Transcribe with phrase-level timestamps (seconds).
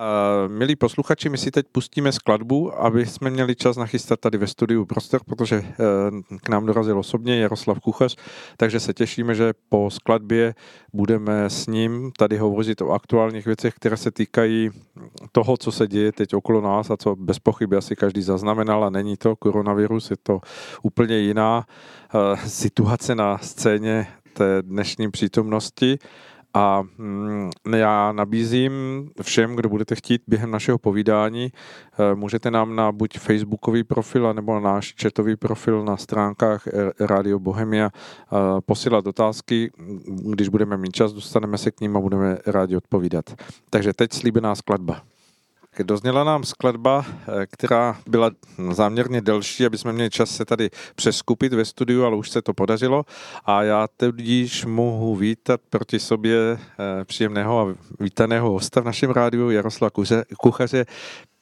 [0.00, 4.46] Uh, milí posluchači, my si teď pustíme skladbu, aby jsme měli čas nachystat tady ve
[4.46, 8.16] studiu prostor, protože uh, k nám dorazil osobně Jaroslav Kuchař,
[8.56, 10.54] takže se těšíme, že po skladbě
[10.92, 14.70] budeme s ním tady hovořit o aktuálních věcech, které se týkají
[15.32, 18.90] toho, co se děje teď okolo nás a co bez pochyby asi každý zaznamenal a
[18.90, 20.40] není to koronavirus, je to
[20.82, 21.66] úplně jiná
[22.14, 25.98] uh, situace na scéně té dnešní přítomnosti.
[26.54, 28.72] A mm, já nabízím
[29.22, 34.54] všem, kdo budete chtít během našeho povídání, eh, můžete nám na buď facebookový profil, nebo
[34.54, 36.68] na náš chatový profil na stránkách
[37.00, 39.70] Radio Bohemia eh, posílat otázky.
[40.06, 43.24] Když budeme mít čas, dostaneme se k ním a budeme rádi odpovídat.
[43.70, 45.09] Takže teď slíbená skladba.
[45.82, 48.30] Dozněla nám skladba, eh, která byla
[48.70, 52.54] záměrně delší, aby jsme měli čas se tady přeskupit ve studiu, ale už se to
[52.54, 53.04] podařilo.
[53.44, 59.50] A já tudíž mohu vítat proti sobě eh, příjemného a vítaného hosta v našem rádiu,
[59.50, 59.90] Jaroslava
[60.38, 60.84] Kuchaře.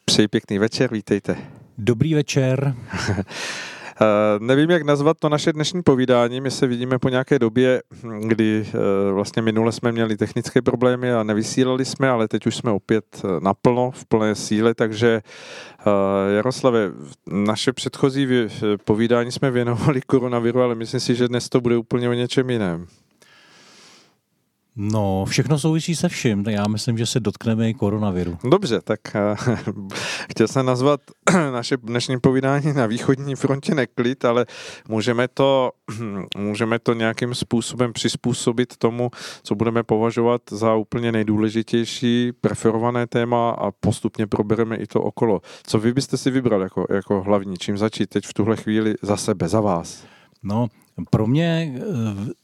[0.04, 1.36] Přeji pěkný večer, vítejte.
[1.78, 2.74] Dobrý večer.
[4.00, 6.40] Uh, nevím, jak nazvat to naše dnešní povídání.
[6.40, 7.82] My se vidíme po nějaké době,
[8.20, 12.70] kdy uh, vlastně minule jsme měli technické problémy a nevysílali jsme, ale teď už jsme
[12.70, 15.20] opět eh, naplno, v plné síle, takže
[16.36, 16.90] Jaroslave,
[17.26, 18.28] naše předchozí
[18.84, 22.86] povídání jsme věnovali koronaviru, ale myslím si, že dnes to bude úplně o něčem jiném.
[24.80, 28.38] No, všechno souvisí se vším, tak já myslím, že se dotkneme i koronaviru.
[28.44, 29.88] Dobře, tak uh,
[30.30, 31.00] chtěl jsem nazvat
[31.52, 34.46] naše dnešní povídání na východní frontě neklid, ale
[34.88, 35.70] můžeme to,
[36.36, 39.10] můžeme to nějakým způsobem přizpůsobit tomu,
[39.42, 45.40] co budeme považovat za úplně nejdůležitější preferované téma a postupně probereme i to okolo.
[45.66, 49.16] Co vy byste si vybral jako, jako hlavní, čím začít teď v tuhle chvíli za
[49.16, 50.04] sebe, za vás?
[50.42, 50.68] No,
[51.10, 51.80] pro mě eh,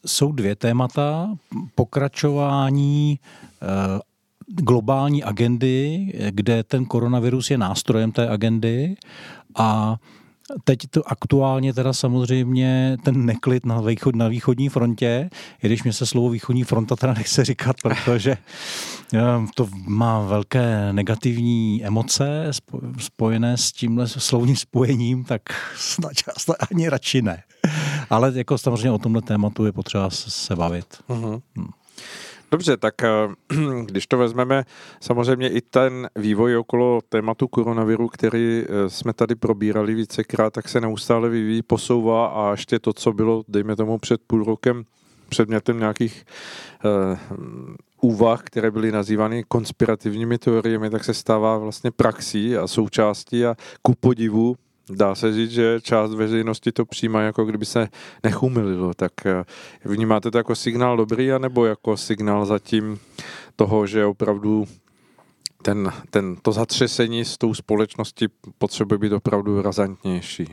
[0.07, 1.35] jsou dvě témata.
[1.75, 3.19] Pokračování
[3.63, 4.01] eh,
[4.47, 8.97] globální agendy, kde ten koronavirus je nástrojem té agendy
[9.57, 9.97] a
[10.65, 15.31] Teď to aktuálně teda samozřejmě ten neklid na, východ, na východní frontě,
[15.63, 18.37] i když mě se slovo východní fronta teda nechce říkat, protože
[19.15, 19.21] eh,
[19.55, 22.51] to má velké negativní emoce
[22.99, 25.43] spojené s tímhle slovním spojením, tak
[26.37, 27.43] snad ani radši ne.
[28.15, 30.87] Ale jako samozřejmě o tomhle tématu je potřeba se bavit.
[31.09, 31.43] Uh-huh.
[31.57, 31.69] Hmm.
[32.51, 33.09] Dobře, tak eh,
[33.85, 34.65] když to vezmeme,
[35.01, 40.81] samozřejmě i ten vývoj okolo tématu koronaviru, který eh, jsme tady probírali vícekrát, tak se
[40.81, 44.85] neustále vyvíjí, posouvá a ještě to, co bylo, dejme tomu, před půl rokem
[45.29, 46.25] předmětem nějakých
[46.85, 47.19] uh,
[48.01, 53.95] úvah, které byly nazývány konspirativními teoriemi, tak se stává vlastně praxí a součástí a ku
[53.95, 54.57] podivu
[54.91, 57.89] Dá se říct, že část veřejnosti to přijímá, jako kdyby se
[58.23, 58.95] nechumililo.
[58.95, 59.45] Tak eh,
[59.85, 62.99] vnímáte to jako signál dobrý, anebo jako signál zatím
[63.57, 64.65] toho, že opravdu
[65.63, 68.27] ten, ten, to zatřesení s tou společností
[68.59, 70.47] potřebuje být opravdu razantnější?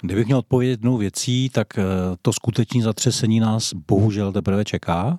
[0.00, 1.82] Kdybych měl odpovědět jednou věcí, tak eh,
[2.22, 5.18] to skutečné zatřesení nás bohužel teprve čeká.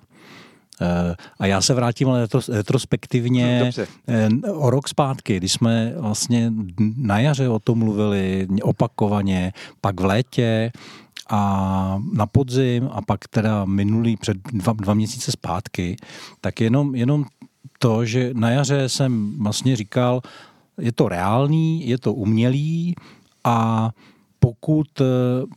[0.80, 3.86] Eh, a já se vrátím ale retrospektivně Dobře.
[4.08, 6.52] Eh, o rok zpátky, když jsme vlastně
[6.96, 10.72] na jaře o tom mluvili opakovaně, pak v létě
[11.30, 15.96] a na podzim a pak teda minulý před dva, dva měsíce zpátky,
[16.40, 17.24] tak jenom, jenom
[17.78, 20.20] to, že na jaře jsem vlastně říkal,
[20.80, 22.94] je to reálný, je to umělý
[23.44, 23.90] a
[24.40, 25.04] pokud, eh,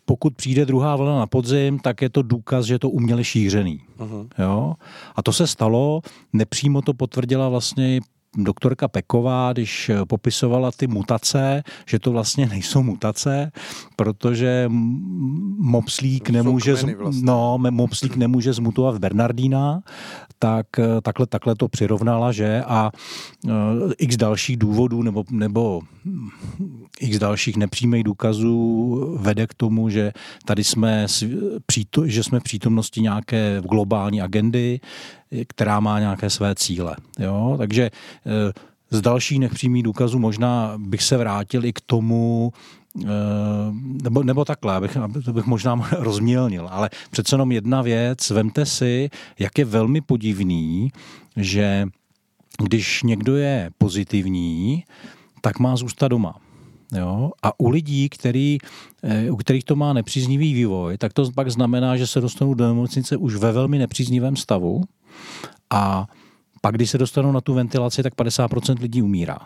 [0.06, 3.80] pokud přijde druhá vlna na podzim, tak je to důkaz, že to uměle šířený.
[4.00, 4.28] Uh-huh.
[4.40, 4.74] Jo?
[5.16, 6.02] A to se stalo,
[6.34, 8.00] nepřímo to potvrdila vlastně
[8.38, 13.52] doktorka Peková, když popisovala ty mutace, že to vlastně nejsou mutace,
[13.96, 14.66] protože
[15.58, 16.96] mopslík nemůže, vlastně.
[17.22, 19.82] no, mopslík nemůže zmutovat v Bernardína,
[20.40, 20.68] tak
[21.02, 22.92] takhle, takhle to přirovnala, že a
[23.46, 23.52] uh,
[23.98, 25.82] x dalších důvodů nebo, nebo
[27.00, 30.12] x dalších nepřímých důkazů vede k tomu, že
[30.46, 31.08] tady jsme,
[32.06, 34.80] že jsme v přítomnosti nějaké globální agendy,
[35.48, 36.96] která má nějaké své cíle.
[37.20, 37.56] Jo?
[37.58, 37.84] Takže
[38.26, 38.54] eh,
[38.90, 42.54] z dalších nepřímých důkazů možná bych se vrátil i k tomu,
[43.04, 43.08] eh,
[44.04, 49.10] nebo, nebo takhle, abych, to bych možná rozmělnil, ale přece jenom jedna věc, vemte si,
[49.40, 50.92] jak je velmi podivný,
[51.38, 51.88] že
[52.64, 54.84] když někdo je pozitivní,
[55.42, 56.36] tak má zůstat doma.
[56.98, 57.32] Jo?
[57.44, 58.58] A u lidí, který,
[59.04, 62.68] eh, u kterých to má nepříznivý vývoj, tak to pak znamená, že se dostanou do
[62.68, 64.84] nemocnice už ve velmi nepříznivém stavu
[65.70, 66.08] a
[66.62, 69.38] pak, když se dostanou na tu ventilaci, tak 50% lidí umírá.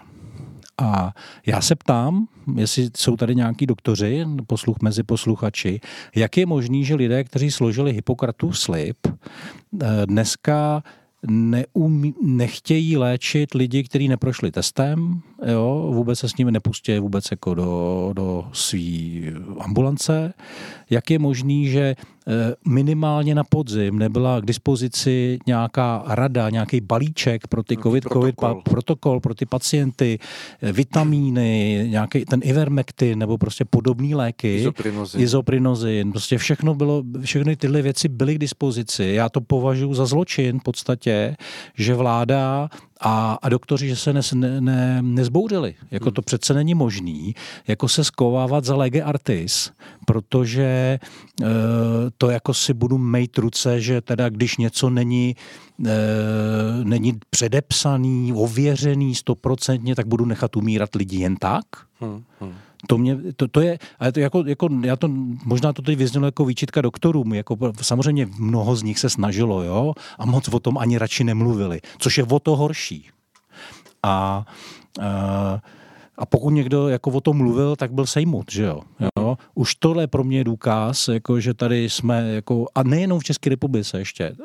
[0.82, 1.14] A
[1.46, 5.80] já se ptám, jestli jsou tady nějaký doktoři, posluch mezi posluchači,
[6.16, 10.84] jak je možný, že lidé, kteří složili Hippokratův slib, eh, dneska
[11.28, 17.54] neumí, nechtějí léčit lidi, kteří neprošli testem, jo, vůbec se s nimi nepustí vůbec jako
[17.54, 19.24] do, do svý
[19.60, 20.34] ambulance.
[20.90, 21.96] Jak je možný, že
[22.30, 28.50] Eh, minimálně na podzim nebyla k dispozici nějaká rada, nějaký balíček pro ty COVID, protokol.
[28.50, 30.20] COVID protokol pro ty pacienty,
[30.62, 34.56] eh, vitamíny, nějaký ten ivermectin nebo prostě podobné léky.
[34.56, 35.22] Izoprinozin.
[35.22, 36.12] Izoprinozin.
[36.12, 39.04] Prostě všechno bylo, všechny tyhle věci byly k dispozici.
[39.04, 41.36] Já to považuji za zločin v podstatě,
[41.76, 42.70] že vláda
[43.02, 44.22] a, a doktoři, že se ne,
[44.62, 45.76] ne, nezbouřili.
[45.92, 47.36] Jako to přece není možný,
[47.68, 49.72] jako se skovávat za lege artis,
[50.06, 51.00] protože e,
[52.18, 55.36] to jako si budu mejt ruce, že teda když něco není,
[55.86, 55.94] e,
[56.84, 61.66] není předepsaný, ověřený stoprocentně, tak budu nechat umírat lidi jen tak.
[62.00, 62.54] Hmm, hmm.
[62.88, 65.08] To, mě, to, to je, ale to jako, jako, já to,
[65.46, 69.94] možná to teď vyznělo jako výčitka doktorům, jako samozřejmě mnoho z nich se snažilo, jo,
[70.20, 73.10] a moc o tom ani radši nemluvili, což je o to horší.
[74.04, 74.46] A,
[75.02, 75.62] a
[76.18, 78.82] a pokud někdo jako o tom mluvil, tak byl sejmut, že jo?
[79.20, 79.38] jo?
[79.56, 83.50] Už tohle je pro mě důkaz, jako, že tady jsme, jako, a nejenom v České
[83.50, 84.36] republice ještě,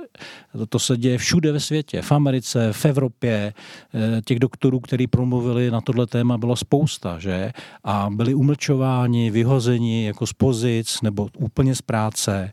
[0.53, 3.55] to, to se děje všude ve světě, v Americe, v Evropě,
[3.95, 7.53] eh, těch doktorů, kteří promluvili na tohle téma, bylo spousta, že?
[7.85, 12.53] A byli umlčováni, vyhozeni jako z pozic nebo úplně z práce.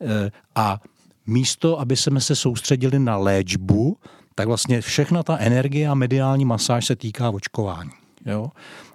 [0.00, 0.80] Eh, a
[1.26, 3.96] místo, aby jsme se soustředili na léčbu,
[4.34, 7.90] tak vlastně všechna ta energie a mediální masáž se týká očkování.
[8.26, 8.48] Jo?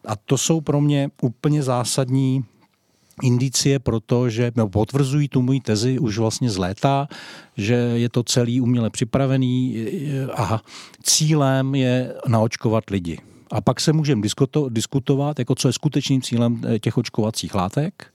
[0.07, 2.45] A to jsou pro mě úplně zásadní
[3.21, 7.07] indicie pro to, že no, potvrzují tu můj tezi už vlastně z léta,
[7.57, 9.85] že je to celý uměle připravený
[10.35, 10.61] a
[11.03, 13.17] cílem je naočkovat lidi.
[13.51, 14.21] A pak se můžeme
[14.69, 18.13] diskutovat, jako co je skutečným cílem eh, těch očkovacích látek,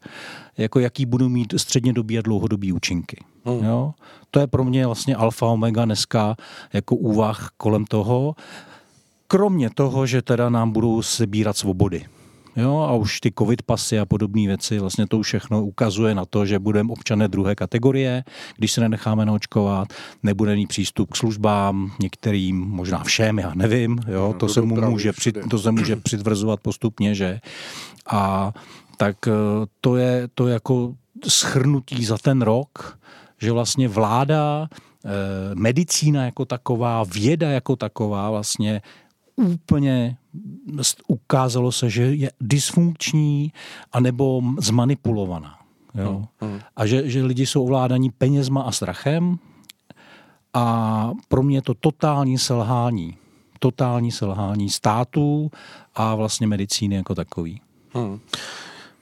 [0.56, 3.24] jako jaký budou mít střednědobí a dlouhodobý účinky.
[3.44, 3.64] Hmm.
[3.64, 3.92] Jo?
[4.30, 6.36] To je pro mě vlastně alfa omega dneska
[6.72, 8.34] jako úvah kolem toho.
[9.28, 12.04] Kromě toho, že teda nám budou sebírat svobody.
[12.56, 16.24] Jo, a už ty covid pasy a podobné věci, vlastně to už všechno ukazuje na
[16.24, 18.24] to, že budeme občané druhé kategorie,
[18.56, 19.88] když se nenecháme naočkovat,
[20.22, 25.12] nebude mít přístup k službám, některým, možná všem, já nevím, jo, to, se mu může,
[25.12, 27.40] při, to se může přitvrzovat postupně, že.
[28.10, 28.52] A
[28.96, 29.32] tak eh,
[29.80, 30.94] to je to jako
[31.28, 32.98] schrnutí za ten rok,
[33.38, 35.08] že vlastně vláda, eh,
[35.54, 38.82] medicína jako taková, věda jako taková vlastně
[39.38, 40.16] úplně
[41.06, 43.52] ukázalo se, že je dysfunkční
[43.92, 45.58] anebo zmanipulovaná.
[45.94, 46.12] Jo?
[46.40, 46.60] Hmm, hmm.
[46.76, 49.38] A že, že lidi jsou ovládaní penězma a strachem
[50.54, 53.16] a pro mě je to totální selhání.
[53.58, 55.50] Totální selhání států
[55.94, 57.60] a vlastně medicíny jako takový.
[57.94, 58.20] Hmm.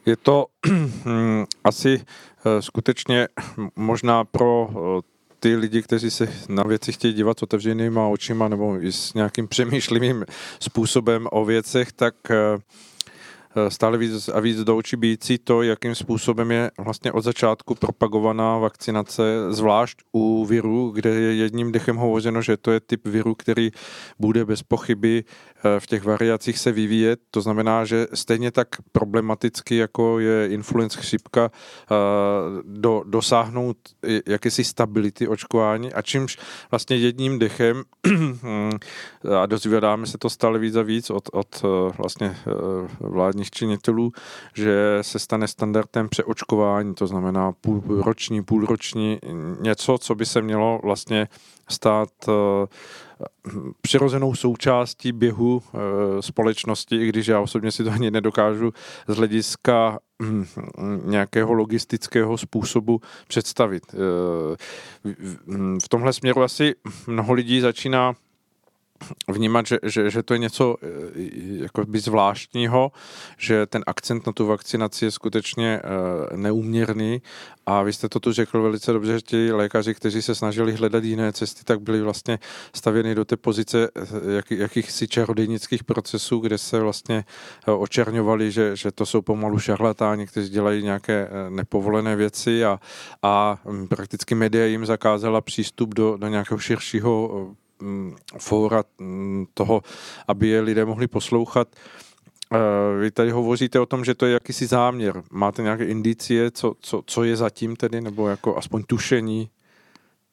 [0.06, 0.46] Je to
[1.04, 2.04] hm, asi
[2.46, 3.28] eh, skutečně
[3.76, 8.82] možná pro eh, ty lidi, kteří se na věci chtějí dívat s otevřenýma očima nebo
[8.82, 10.24] i s nějakým přemýšlivým
[10.60, 12.58] způsobem o věcech, tak eh,
[13.68, 18.58] stále víc a víc do očí bíjící to, jakým způsobem je vlastně od začátku propagovaná
[18.58, 23.70] vakcinace, zvlášť u viru, kde je jedním dechem hovořeno, že to je typ viru, který
[24.18, 27.20] bude bez pochyby eh, v těch variacích se vyvíjet.
[27.30, 31.94] To znamená, že stejně tak problematicky, jako je influence chřipka, eh,
[32.64, 33.76] do, dosáhnout
[34.26, 36.38] jakési stability očkování a čímž
[36.70, 37.82] vlastně jedním dechem
[39.40, 41.62] a dozvědáme se to stále víc a víc od, od
[41.98, 42.36] vlastně
[43.00, 44.12] vládních vládních činitelů,
[44.54, 49.18] že se stane standardem přeočkování, to znamená půlroční, půlroční,
[49.60, 51.28] něco, co by se mělo vlastně
[51.68, 52.66] stát eh,
[53.80, 58.72] přirozenou součástí běhu eh, společnosti, i když já osobně si to ani nedokážu
[59.08, 60.44] z hlediska hm,
[61.04, 63.82] nějakého logistického způsobu představit.
[63.94, 64.56] Eh,
[65.82, 66.74] v tomhle směru asi
[67.06, 68.14] mnoho lidí začíná
[69.28, 70.86] vnímat, že, že, že to je něco eh,
[71.62, 72.92] jako by zvláštního,
[73.38, 77.22] že ten akcent na tu vakcinaci je skutečně uh, neúměrný.
[77.66, 81.04] A vy jste to tu řekl velice dobře, že ti lékaři, kteří se snažili hledat
[81.04, 82.38] jiné cesty, tak byli vlastně
[82.74, 87.24] stavěni do té pozice eh, jak, jakýchsi čarodejnických procesů, kde se vlastně
[87.66, 92.64] očerňovali, že, že to jsou pomalu šarlatáni, kteří dělají nějaké nepovolené věci.
[92.64, 92.80] A,
[93.22, 97.54] a prakticky média jim zakázala přístup do, do nějakého širšího
[98.38, 99.82] fóra mm, toho,
[100.28, 101.68] aby je lidé mohli poslouchat.
[102.52, 105.22] Eh, vy tady hovoříte o tom, že to je jakýsi záměr.
[105.30, 109.50] Máte nějaké indicie, co, co, co je zatím tedy, nebo jako aspoň tušení?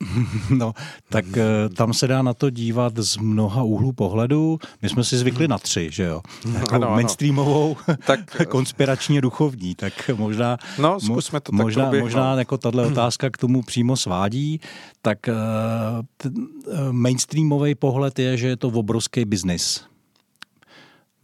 [0.50, 0.74] No,
[1.10, 4.60] tak eh, tam se dá na to dívat z mnoha úhlů pohledu.
[4.82, 6.22] My jsme si zvykli na tři, že jo?
[6.54, 12.58] Jako ano, mainstreamovou, tak, konspiračně duchovní, tak možná, no, zkusme to možná, tak možná jako
[12.58, 14.62] tahle otázka k tomu přímo svádí,
[15.02, 19.93] tak uh, mainstreamový pohled je, že je to obrovský biznis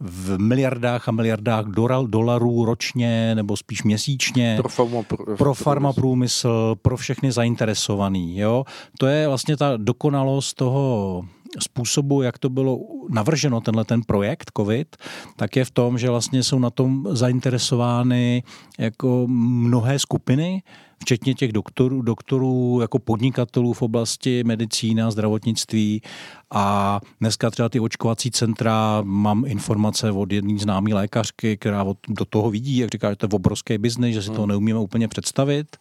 [0.00, 1.64] v miliardách a miliardách
[2.06, 8.38] dolarů ročně nebo spíš měsíčně pro, farma, pro, pro farma průmysl, pro všechny zainteresovaný.
[8.38, 8.64] Jo?
[8.98, 11.24] To je vlastně ta dokonalost toho
[11.58, 14.96] způsobu, jak to bylo navrženo, tenhle ten projekt COVID,
[15.36, 18.42] tak je v tom, že vlastně jsou na tom zainteresovány
[18.78, 20.62] jako mnohé skupiny,
[21.02, 26.02] včetně těch doktorů, doktorů jako podnikatelů v oblasti medicíny a zdravotnictví.
[26.50, 32.50] A dneska třeba ty očkovací centra, mám informace od jedné známé lékařky, která do toho
[32.50, 34.48] vidí, jak říká, že to je obrovský biznis, že si to hmm.
[34.48, 35.76] neumíme úplně představit.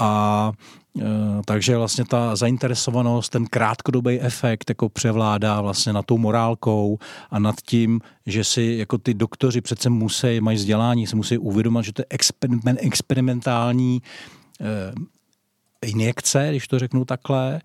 [0.00, 0.52] A
[1.00, 1.02] e,
[1.44, 6.98] takže vlastně ta zainteresovanost, ten krátkodobý efekt jako převládá vlastně nad tou morálkou
[7.30, 11.84] a nad tím, že si jako ty doktoři přece musí, mají vzdělání, se musí uvědomit,
[11.84, 14.02] že to je experiment, experimentální
[14.60, 14.92] Eh,
[15.86, 17.60] injekce, když to řeknu takhle,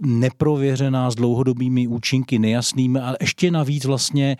[0.00, 4.36] neprověřená s dlouhodobými účinky, nejasnými, ale ještě navíc vlastně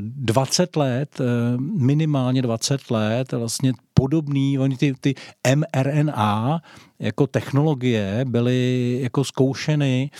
[0.00, 1.24] 20 eh, let, eh,
[1.58, 5.14] minimálně 20 let, vlastně podobný, oni ty, ty
[5.54, 6.60] mRNA
[6.98, 10.10] jako technologie byly jako zkoušeny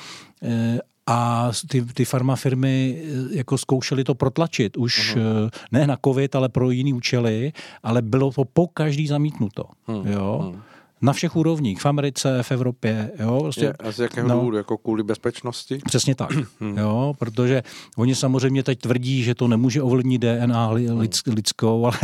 [1.07, 5.51] a ty, ty farmafirmy jako zkoušely to protlačit už uh-huh.
[5.73, 9.65] ne na covid, ale pro jiný účely, ale bylo to po každý zamítnuto.
[9.89, 10.07] Uh-huh.
[10.07, 10.53] Jo?
[10.53, 10.68] Uh-huh
[11.01, 13.11] na všech úrovních, v Americe, v Evropě.
[13.19, 14.57] Jo, prostě, je, a z jakého no, důvodu?
[14.57, 15.79] Jako kvůli bezpečnosti?
[15.85, 16.31] Přesně tak.
[16.61, 16.79] Hmm.
[16.79, 17.63] jo, protože
[17.97, 21.99] oni samozřejmě teď tvrdí, že to nemůže ovlivnit DNA lidsk, lidskou, ale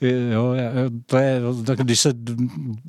[0.32, 0.54] jo,
[1.06, 2.12] to je, tak když se,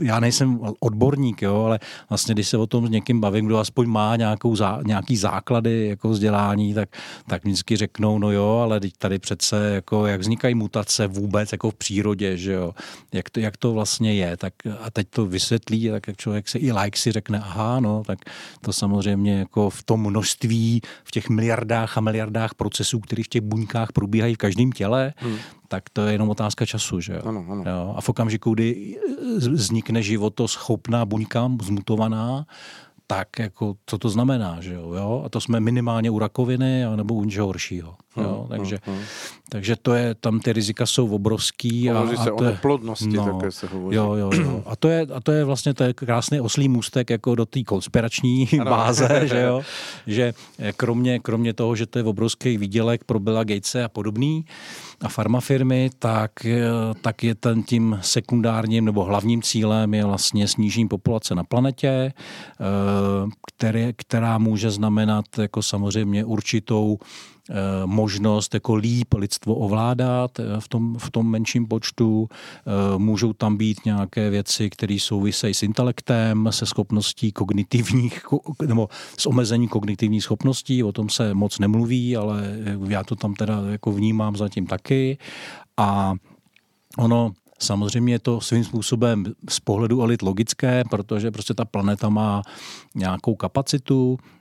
[0.01, 1.79] já nejsem odborník, jo, ale
[2.09, 5.87] vlastně když se o tom s někým bavím, kdo aspoň má nějakou zá, nějaký základy
[5.87, 6.89] jako vzdělání, tak,
[7.27, 11.71] tak vždycky řeknou, no jo, ale teď tady přece, jako, jak vznikají mutace vůbec jako
[11.71, 12.73] v přírodě, že jo,
[13.13, 16.59] jak to, jak to vlastně je, tak a teď to vysvětlí, tak jak člověk se
[16.59, 18.19] i like si řekne, aha, no, tak
[18.61, 23.41] to samozřejmě jako v tom množství, v těch miliardách a miliardách procesů, které v těch
[23.41, 25.37] buňkách probíhají v každém těle, hmm.
[25.67, 27.21] tak to je jenom otázka času, že jo?
[27.25, 27.63] Ano, ano.
[27.67, 27.93] jo?
[27.97, 28.97] A v okamžiku, kdy
[29.37, 32.45] vznikne životoschopná buňka, zmutovaná,
[33.07, 35.21] tak jako, co to znamená, že jo, jo?
[35.25, 37.95] A to jsme minimálně u rakoviny nebo u něčeho horšího.
[38.23, 38.37] Jo?
[38.39, 39.05] Hmm, takže, hmm, hmm.
[39.49, 41.89] takže to je, tam ty rizika jsou obrovský.
[41.89, 43.95] Hovoří a, se a to o neplodnosti, no, také se hovoří.
[43.95, 44.63] Jo, jo, jo.
[44.65, 47.63] A to je, a to je vlastně to je krásný oslý můstek jako do té
[47.63, 48.71] konspirační ano.
[48.71, 49.61] báze, že jo,
[50.07, 50.33] že
[50.77, 54.45] kromě, kromě toho, že to je obrovský výdělek pro Billa Gatese a podobný,
[55.01, 56.31] a farmafirmy, tak,
[57.01, 62.13] tak je ten tím sekundárním nebo hlavním cílem je vlastně snížení populace na planetě, eh,
[63.47, 67.38] které, která může znamenat jako samozřejmě určitou Eh,
[67.85, 72.29] možnost jako líp lidstvo ovládat eh, v tom, v tom menším počtu.
[72.29, 78.25] Eh, můžou tam být nějaké věci, které souvisejí s intelektem, se schopností kognitivních,
[78.67, 82.43] nebo s omezení kognitivních schopností, o tom se moc nemluví, ale
[82.87, 85.17] já to tam teda jako vnímám zatím taky.
[85.77, 86.13] A
[86.97, 92.41] ono Samozřejmě je to svým způsobem z pohledu elit logické, protože prostě ta planeta má
[92.95, 94.38] nějakou kapacitu, Eh,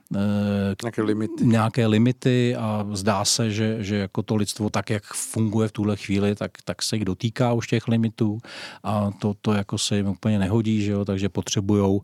[0.83, 1.45] nějaké limity.
[1.45, 5.95] nějaké limity a zdá se, že, že jako to lidstvo tak, jak funguje v tuhle
[5.95, 8.39] chvíli, tak, tak se jich dotýká už těch limitů
[8.83, 11.05] a to, to jako se jim úplně nehodí, že jo?
[11.05, 12.01] takže potřebují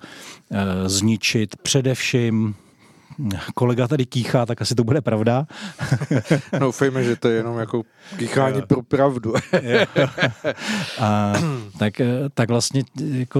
[0.52, 2.56] e, zničit především
[3.56, 5.48] kolega tady kýchá, tak asi to bude pravda.
[6.54, 7.84] No, doufejme, že to je jenom jako
[8.18, 9.34] kýchání pro pravdu.
[11.00, 11.34] a,
[11.80, 13.40] tak, eh, tak vlastně jako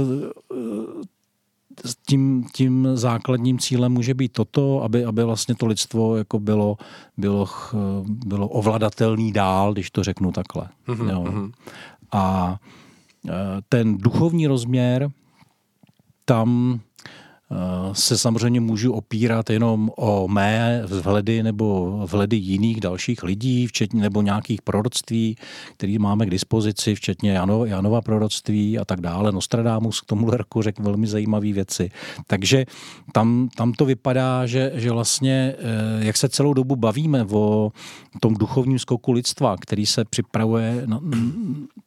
[2.08, 6.78] tím, tím základním cílem může být toto, aby, aby vlastně to lidstvo jako bylo,
[7.18, 7.50] bylo,
[8.08, 10.70] bylo ovladatelný dál, když to řeknu takhle.
[10.88, 11.10] Mm-hmm.
[11.10, 11.22] Jo.
[11.22, 11.52] Mhm.
[12.12, 12.56] A
[13.30, 13.32] e,
[13.70, 15.10] ten duchovní rozměr,
[16.26, 16.80] tam
[17.94, 24.22] se samozřejmě můžu opírat jenom o mé vhledy nebo vhledy jiných dalších lidí, včetně nebo
[24.22, 25.38] nějakých proroctví,
[25.78, 29.32] které máme k dispozici, včetně Janova, Janova proroctví a tak dále.
[29.32, 31.92] Nostradamus k tomu roku řekl velmi zajímavé věci.
[32.28, 32.66] Takže
[33.12, 37.72] tam, tam to vypadá, že, že vlastně, eh, jak se celou dobu bavíme o
[38.20, 41.02] tom duchovním skoku lidstva, který se připravuje, no,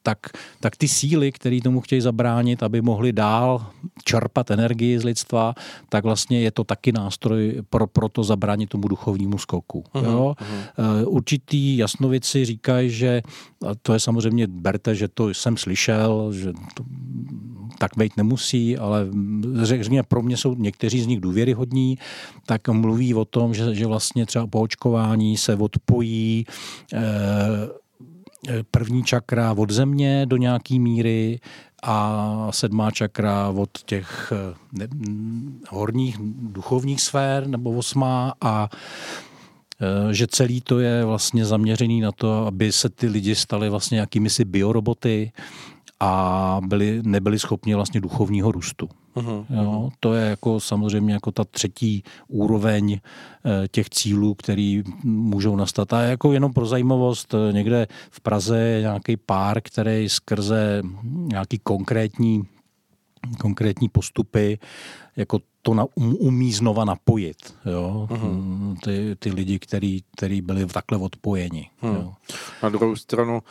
[0.03, 0.19] tak,
[0.59, 3.65] tak ty síly, které tomu chtějí zabránit, aby mohli dál
[4.05, 5.53] čerpat energii z lidstva,
[5.89, 9.83] tak vlastně je to taky nástroj pro, pro to zabránit tomu duchovnímu skoku.
[9.93, 10.35] Uh-huh, jo?
[10.39, 11.03] Uh-huh.
[11.07, 13.21] Určitý jasnovici říkají, že
[13.81, 16.83] to je samozřejmě, berte, že to jsem slyšel, že to,
[17.77, 19.07] tak být nemusí, ale
[19.61, 21.97] řekněme, pro mě jsou někteří z nich důvěryhodní,
[22.45, 26.45] tak mluví o tom, že, že vlastně třeba po očkování se odpojí
[26.93, 26.99] eh,
[28.71, 31.39] první čakra od země do nějaký míry
[31.83, 34.33] a sedmá čakra od těch
[34.73, 34.87] ne,
[35.69, 38.69] horních duchovních sfér nebo osmá a
[39.81, 43.99] Eh, že celý to je vlastně zaměřený na to, aby se ty lidi stali vlastně
[43.99, 45.31] jakými si bioroboty
[45.99, 48.89] a byli, nebyli schopni vlastně duchovního růstu.
[49.19, 49.45] Uh-huh.
[49.49, 52.99] Jo, to je jako samozřejmě jako ta třetí úroveň
[53.45, 55.93] eh, těch cílů, který můžou nastat.
[55.93, 61.59] A jako jenom pro zajímavost, eh, někde v Praze je nějaký pár, který skrze nějaký
[61.63, 62.43] konkrétní
[63.39, 64.59] konkrétní postupy,
[65.15, 68.07] jako to na, um, umí znova napojit, jo?
[68.09, 68.77] Uh-huh.
[68.83, 71.69] Ty, ty lidi, který, který byli takhle odpojeni.
[71.81, 71.95] Uh-huh.
[71.95, 72.13] Jo?
[72.63, 73.43] Na druhou stranu,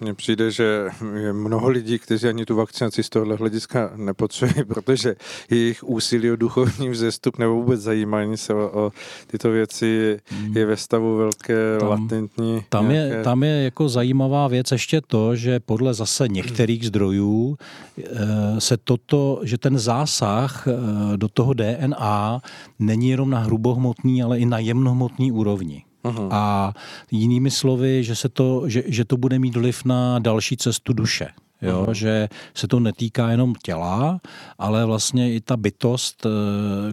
[0.00, 5.14] mně přijde, že je mnoho lidí, kteří ani tu vakcinaci z tohohle hlediska nepotřebují, protože
[5.50, 8.92] jejich úsilí o duchovní vzestup nebo vůbec zajímání se o, o
[9.26, 10.56] tyto věci hmm.
[10.56, 12.64] je ve stavu velké tam, latentní.
[12.68, 13.16] Tam, nějaké...
[13.16, 17.56] je, tam je jako zajímavá věc ještě to, že podle zase některých zdrojů
[17.98, 22.40] eh, se toto, že ten zásah eh, do toho DNA
[22.78, 25.84] není jenom na hrubohmotný, ale i na jemnohmotný úrovni.
[26.04, 26.28] Aha.
[26.30, 26.72] A
[27.10, 31.28] jinými slovy, že, se to, že, že to bude mít vliv na další cestu duše.
[31.62, 34.20] Jo, že se to netýká jenom těla,
[34.58, 36.30] ale vlastně i ta bytost, eh,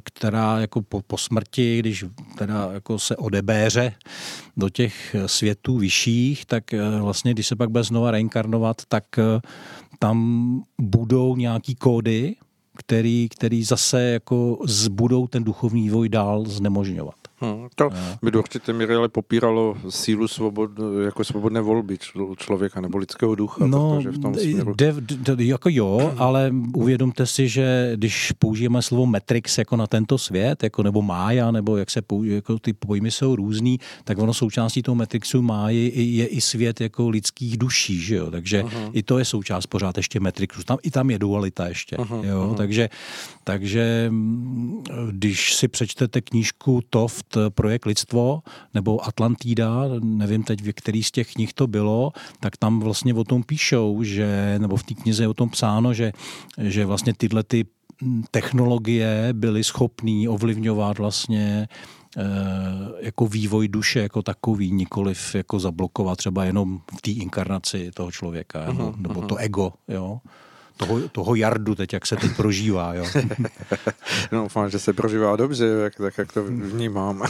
[0.03, 2.05] která jako po, po smrti, když
[2.37, 3.93] teda jako se odebéře
[4.57, 9.41] do těch světů vyšších, tak eh, vlastně, když se pak bude znova reinkarnovat, tak eh,
[9.99, 12.35] tam budou nějaký kódy,
[12.77, 17.18] který, který zase jako zbudou ten duchovní vývoj dál znemožňovat.
[17.41, 17.89] Hmm, to
[18.23, 20.71] by do určité míry ale popíralo sílu svobod,
[21.05, 21.97] jako svobodné volby
[22.37, 23.67] člověka nebo lidského ducha.
[23.67, 24.73] No, v tom směru...
[24.73, 30.17] de, de, jako jo, ale uvědomte si, že když použijeme slovo Matrix jako na tento
[30.17, 34.33] svět, jako nebo Mája, nebo jak se použije, jako ty pojmy jsou různý, tak ono
[34.33, 38.31] součástí toho Matrixu Máji je i svět jako lidských duší, že jo?
[38.31, 38.89] takže uh-huh.
[38.93, 40.63] i to je součást pořád ještě Matrixu.
[40.63, 41.95] Tam, I tam je dualita ještě.
[41.95, 42.47] Uh-huh, jo?
[42.47, 42.55] Uh-huh.
[42.55, 42.89] Takže,
[43.43, 48.41] takže mm, když si přečtete knížku Toft, projekt Lidstvo
[48.73, 53.23] nebo Atlantida, nevím teď, v který z těch knih to bylo, tak tam vlastně o
[53.23, 56.11] tom píšou, že, nebo v té knize je o tom psáno, že,
[56.57, 57.65] že vlastně tyhle ty
[58.31, 61.67] technologie byly schopné ovlivňovat vlastně
[62.17, 62.23] eh,
[62.99, 68.67] jako vývoj duše jako takový, nikoliv jako zablokovat třeba jenom v té inkarnaci toho člověka,
[68.67, 69.27] uh-huh, nebo uh-huh.
[69.27, 70.19] to ego, jo
[70.79, 72.93] toho, toho jardu teď, jak se teď prožívá.
[72.93, 73.05] Jo?
[74.31, 77.23] no, doufám, že se prožívá dobře, jak, tak jak to vnímám.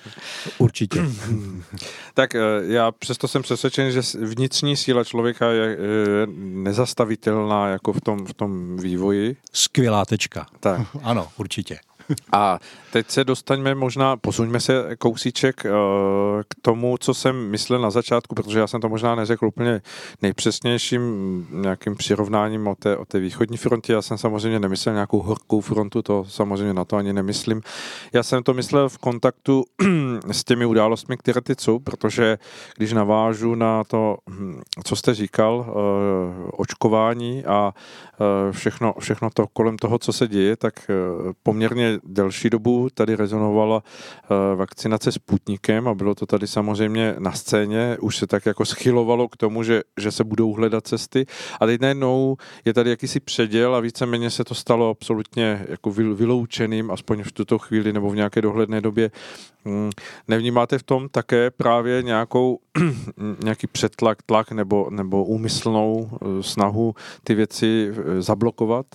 [0.58, 1.02] Určitě.
[2.14, 5.76] tak eh, já přesto jsem přesvědčen, že vnitřní síla člověka je
[6.52, 9.36] nezastavitelná jako v tom, v tom vývoji.
[9.52, 10.46] Skvělá tečka.
[10.60, 10.80] Tak.
[11.02, 11.78] ano, určitě.
[12.32, 12.58] A
[12.92, 15.70] teď se dostaňme možná, posuňme se kousíček eh,
[16.48, 19.82] k tomu, co jsem myslel na začátku, protože já jsem to možná neřekl úplně
[20.22, 23.92] nejpřesnějším nějakým přirovnáním o té, o té východní frontě.
[23.92, 27.62] Já jsem samozřejmě nemyslel nějakou horkou frontu, to samozřejmě na to ani nemyslím.
[28.12, 29.64] Já jsem to myslel v kontaktu
[30.30, 32.38] s těmi událostmi, které ty jsou, protože
[32.76, 37.72] když navážu na to, hm, co jste říkal, eh, očkování a
[38.50, 40.90] všechno, všechno to kolem toho, co se děje, tak
[41.42, 47.96] poměrně delší dobu tady rezonovala eh, vakcinace Sputnikem a bylo to tady samozřejmě na scéně.
[48.00, 51.26] Už se tak jako schylovalo k tomu, že, že se budou hledat cesty.
[51.60, 56.90] A teď najednou je tady jakýsi předěl a víceméně se to stalo absolutně jako vyloučeným,
[56.90, 59.10] aspoň v tuto chvíli nebo v nějaké dohledné době.
[59.64, 59.90] Hmm,
[60.28, 62.58] nevnímáte v tom také právě nějakou,
[63.44, 68.86] nějaký přetlak, tlak nebo, nebo úmyslnou eh, snahu ty věci eh, zablokovat?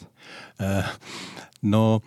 [1.61, 2.01] No,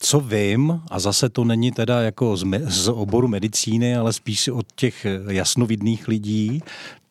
[0.00, 4.48] co vím, a zase to není teda jako z, me, z oboru medicíny, ale spíš
[4.48, 6.62] od těch jasnovidných lidí,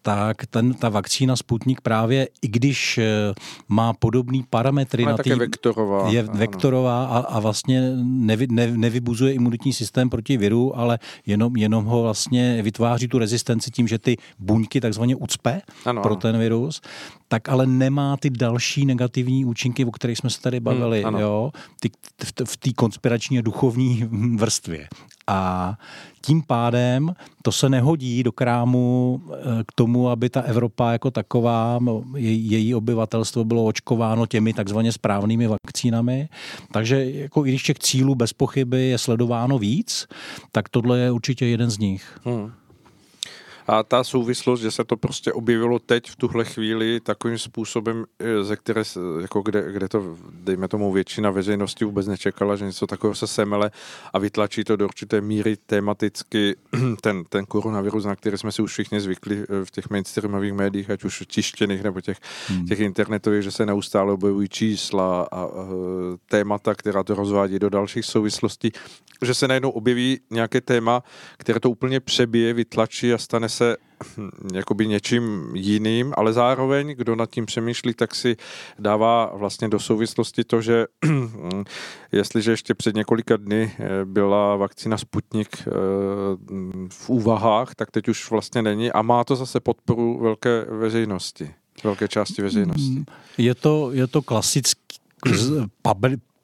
[0.06, 3.34] tak ten, ta vakcína Sputnik právě, i když eh,
[3.68, 6.10] má podobný parametry, je na tý, vektorová.
[6.10, 11.86] je vektorová a, a vlastně nevy, ne, nevybuzuje imunitní systém proti viru, ale jenom, jenom
[11.86, 16.82] ho vlastně vytváří tu rezistenci tím, že ty buňky takzvaně ucpe ano, pro ten virus,
[17.28, 21.52] tak ale nemá ty další negativní účinky, o kterých jsme se tady bavili, hmm, jo,
[21.80, 21.90] ty,
[22.24, 24.88] v, v té konspirační a duchovní vrstvě.
[25.28, 25.74] A
[26.26, 31.80] tím pádem to se nehodí do krámu eh, k tomu, aby ta Evropa jako taková,
[32.16, 36.30] její obyvatelstvo bylo očkováno těmi takzvaně správnými vakcínami.
[36.72, 40.08] Takže jako i když těch cílů bez pochyby je sledováno víc,
[40.52, 42.20] tak tohle je určitě jeden z nich.
[42.24, 42.52] Hmm.
[43.68, 48.44] A ta souvislost, že se to prostě objevilo teď v tuhle chvíli takovým způsobem, eh,
[48.44, 48.84] ze které,
[49.22, 53.72] jako kde, kde to, dejme tomu, většina veřejnosti vůbec nečekala, že něco takového se semele
[54.14, 56.56] a vytlačí to do určité míry tematicky
[57.02, 60.90] ten, ten koronavirus, na který jsme si už všichni zvykli eh, v těch mainstreamových médiích,
[60.90, 62.66] ať už tištěných nebo těch, hmm.
[62.66, 65.68] těch internetových, že se neustále objevují čísla a, a
[66.30, 68.72] témata, která to rozvádí do dalších souvislostí,
[69.22, 71.04] že se najednou objeví nějaké téma,
[71.38, 73.78] které to úplně přebije, vytlačí a stane se
[74.18, 78.38] hm, jakoby něčím jiným, ale zároveň, kdo nad tím přemýšlí, tak si
[78.80, 80.86] dává vlastně do souvislosti to, že
[82.12, 85.72] jestliže ještě před několika dny eh, byla vakcína Sputnik eh,
[86.90, 92.08] v úvahách, tak teď už vlastně není a má to zase podporu velké veřejnosti, velké
[92.08, 93.04] části veřejnosti.
[93.38, 94.98] Je to, je to klasický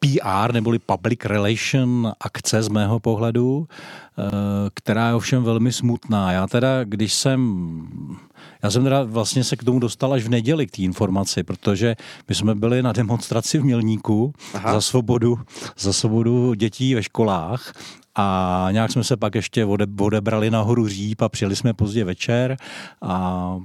[0.02, 4.32] PR neboli public relation akce z mého pohledu, eh,
[4.74, 6.32] která je ovšem velmi smutná.
[6.32, 7.42] Já teda, když jsem,
[8.64, 11.96] já jsem teda vlastně se k tomu dostal až v neděli k té informaci, protože
[12.30, 14.74] my jsme byli na demonstraci v Mělníku Aha.
[14.74, 15.40] za svobodu,
[15.78, 17.74] za svobodu dětí ve školách
[18.16, 22.58] a nějak jsme se pak ještě ode, odebrali nahoru Říp a přijeli jsme pozdě večer
[23.02, 23.56] a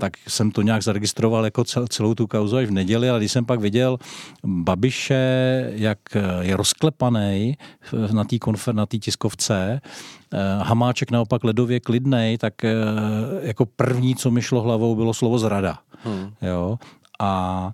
[0.00, 3.32] tak jsem to nějak zaregistroval jako cel, celou tu kauzu až v neděli, ale když
[3.32, 3.98] jsem pak viděl
[4.46, 5.98] Babiše, jak
[6.40, 7.56] je rozklepaný
[8.12, 9.80] na té konfer, na tiskovce,
[10.32, 12.74] eh, Hamáček naopak ledově klidnej, tak eh,
[13.40, 15.78] jako první, co mi šlo hlavou, bylo slovo zrada.
[16.04, 16.30] Hmm.
[16.42, 16.78] Jo?
[17.20, 17.72] A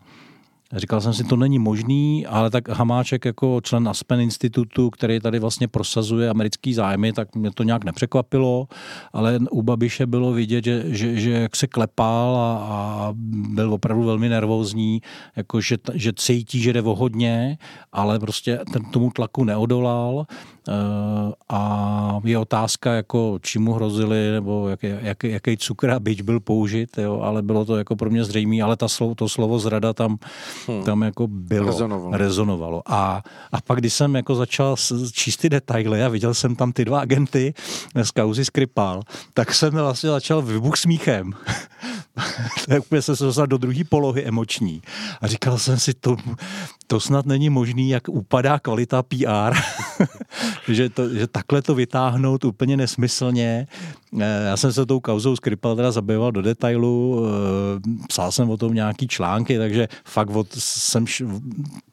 [0.77, 5.39] Říkal jsem si, to není možný, ale tak Hamáček jako člen Aspen institutu, který tady
[5.39, 8.69] vlastně prosazuje americký zájmy, tak mě to nějak nepřekvapilo,
[9.13, 14.05] ale u Babiše bylo vidět, že, že, že jak se klepal a, a byl opravdu
[14.05, 15.03] velmi nervózní,
[15.37, 17.59] jako že, že cítí, že jde o hodně,
[17.93, 20.27] ale prostě ten tomu tlaku neodolal
[21.49, 26.99] a je otázka, jako čemu hrozili, nebo jak, jak, jaký cukr a byč byl použit,
[26.99, 30.19] jo, ale bylo to jako pro mě zřejmé, ale ta slovo, to slovo zrada tam,
[30.67, 30.83] hmm.
[30.83, 32.17] tam jako bylo, rezonovalo.
[32.17, 32.83] rezonovalo.
[32.87, 34.77] A, a pak, když jsem jako začal
[35.13, 37.55] číst ty detaily a viděl jsem tam ty dva agenty
[38.03, 39.03] z kauzy Skripal,
[39.35, 41.33] tak jsem vlastně začal vybuch smíchem.
[42.69, 44.83] tak úplně jsem se dostal do druhé polohy emoční.
[45.21, 46.17] A říkal jsem si, to,
[46.87, 49.55] to snad není možný, jak upadá kvalita PR,
[50.69, 53.67] že, to, že takhle to vytáhnout úplně nesmyslně.
[54.19, 58.57] Eh, já jsem se tou kauzou Skripal teda zabýval do detailu, eh, psal jsem o
[58.57, 61.05] tom nějaký články, takže fakt od, jsem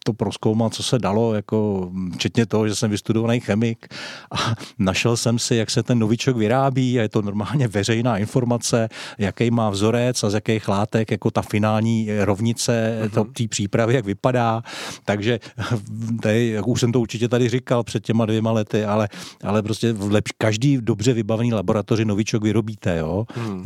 [0.03, 3.88] to proskoumal, co se dalo, jako včetně toho, že jsem vystudovaný chemik
[4.32, 8.89] a našel jsem si, jak se ten novičok vyrábí a je to normálně veřejná informace,
[9.17, 13.32] jaký má vzorec a z jakých látek, jako ta finální rovnice uh-huh.
[13.32, 14.62] té přípravy, jak vypadá.
[15.06, 15.39] Takže
[16.21, 19.10] tady, jak už jsem to určitě tady říkal před těma dvěma lety, ale,
[19.43, 23.26] ale prostě v lepš, každý dobře vybavený laboratoři novičok vyrobíte, jo?
[23.36, 23.63] Hmm.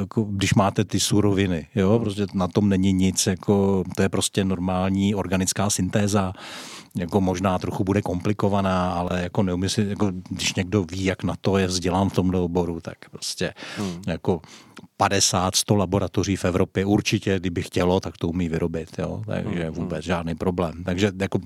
[0.00, 1.98] Jako, když máte ty suroviny, jo?
[1.98, 6.32] Prostě na tom není nic, jako, to je prostě normální organická syntéza
[6.98, 11.34] jako možná trochu bude komplikovaná, ale jako neumí si, jako když někdo ví, jak na
[11.40, 14.02] to je vzdělán v tomhle oboru, tak prostě hmm.
[14.06, 14.40] jako
[15.00, 19.22] 50-100 laboratoří v Evropě určitě, kdyby chtělo, tak to umí vyrobit, jo?
[19.26, 19.74] takže hmm.
[19.74, 20.84] vůbec žádný problém.
[20.84, 21.38] Takže jako,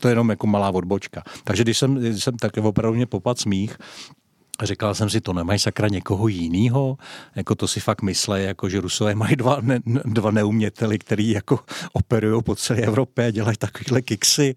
[0.00, 1.22] to je jenom jako malá odbočka.
[1.44, 3.78] Takže když jsem, když jsem tak opravdu mě popad smích,
[4.62, 6.98] Říkal jsem si, to nemají sakra někoho jiného,
[7.34, 11.60] jako to si fakt myslí, jako že Rusové mají dva, ne, dva neuměteli, který jako
[11.92, 14.54] operují po celé Evropě a dělají takovýhle kiksy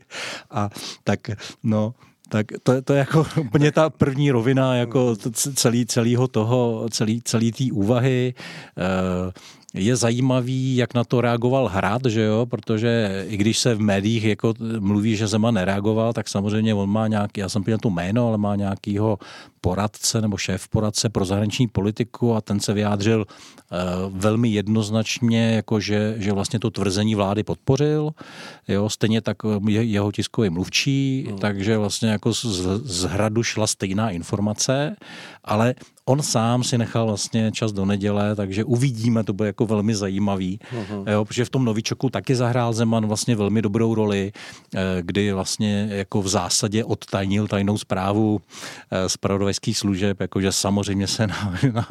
[0.52, 0.70] a
[1.04, 1.20] tak
[1.64, 1.94] no,
[2.30, 5.16] tak to, to je jako úplně ta první rovina jako
[5.56, 8.34] celý, celýho toho, celý, celý té úvahy.
[8.78, 9.32] Uh,
[9.74, 14.24] je zajímavý, jak na to reagoval Hrad, že jo, protože i když se v médiích
[14.24, 18.28] jako mluví, že Zeman nereagoval, tak samozřejmě on má nějaký, já jsem pěl to jméno,
[18.28, 19.18] ale má nějakýho
[19.62, 25.80] poradce nebo šéf poradce pro zahraniční politiku a ten se vyjádřil uh, velmi jednoznačně, jako
[25.80, 28.12] že, že vlastně to tvrzení vlády podpořil,
[28.68, 31.38] jo, stejně tak eh, je, jeho tiskový mluvčí, hmm.
[31.38, 32.46] takže vlastně jako z,
[32.84, 34.96] z hradu šla stejná informace,
[35.44, 35.76] ale
[36.10, 40.60] on sám si nechal vlastně čas do neděle, takže uvidíme, to bude jako velmi zajímavý,
[40.60, 41.12] uh-huh.
[41.12, 44.32] jo, protože v tom novičoku taky zahrál Zeman vlastně velmi dobrou roli,
[44.76, 48.41] eh, kdy vlastně jako v zásadě odtajnil tajnou zprávu
[49.08, 51.88] z spravodajských služeb, jakože samozřejmě se na, na,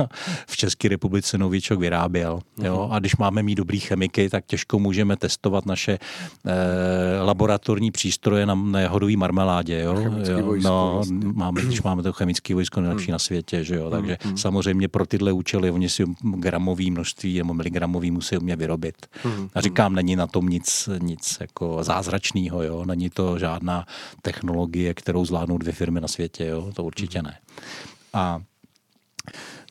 [0.46, 2.40] v České republice novičok vyráběl.
[2.62, 2.83] Jo?
[2.85, 2.92] Mhm.
[2.92, 5.98] A když máme mít dobrý chemiky, tak těžko můžeme testovat naše
[6.46, 6.52] eh,
[7.22, 9.81] laboratorní přístroje na, na jahodový marmeládě.
[9.81, 9.94] Jo?
[10.00, 10.42] jo?
[10.42, 11.20] Vojsko, no, vlastně.
[11.33, 13.12] máme, když máme to chemické vojsko nejlepší hmm.
[13.12, 13.64] na světě.
[13.64, 13.90] Že jo?
[13.90, 14.37] Takže hmm.
[14.37, 19.07] samozřejmě pro tyhle účely oni si gramový množství nebo miligramový musí umět vyrobit.
[19.23, 19.49] Hmm.
[19.55, 22.62] A říkám, není na tom nic, nic jako zázračného.
[22.62, 22.85] Jo?
[22.85, 23.87] Není to žádná
[24.23, 26.47] technologie, kterou zvládnou dvě firmy na světě.
[26.47, 26.73] Jo?
[26.75, 27.38] To určitě ne.
[28.12, 28.40] A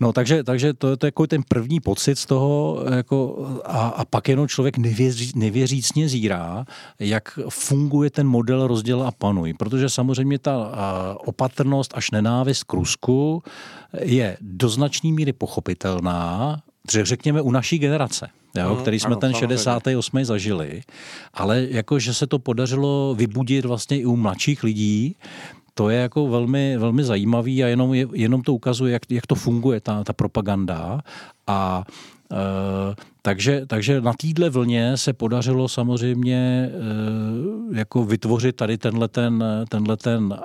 [0.02, 4.06] No takže, takže to, to je jako ten první pocit z toho jako, a, a
[4.06, 6.66] pak jenom člověk nevěří, nevěřícně zírá,
[7.00, 9.54] jak funguje ten model rozděl a panuj.
[9.54, 10.72] Protože samozřejmě ta
[11.26, 13.44] opatrnost až nenávist k Rusku
[14.02, 16.62] je do značné míry pochopitelná,
[17.04, 20.26] řekněme u naší generace jo, mm, který jsme ano, ten 68.
[20.26, 20.82] zažili,
[21.34, 25.16] ale jako, že se to podařilo vybudit vlastně i u mladších lidí,
[25.78, 29.80] to je jako velmi, velmi zajímavý a jenom, jenom to ukazuje, jak, jak to funguje,
[29.82, 31.02] ta, ta propaganda.
[31.48, 31.86] A
[32.32, 39.44] e, takže, takže na téhle vlně se podařilo samozřejmě e, jako vytvořit tady tenhle ten,
[39.70, 40.40] tenhle ten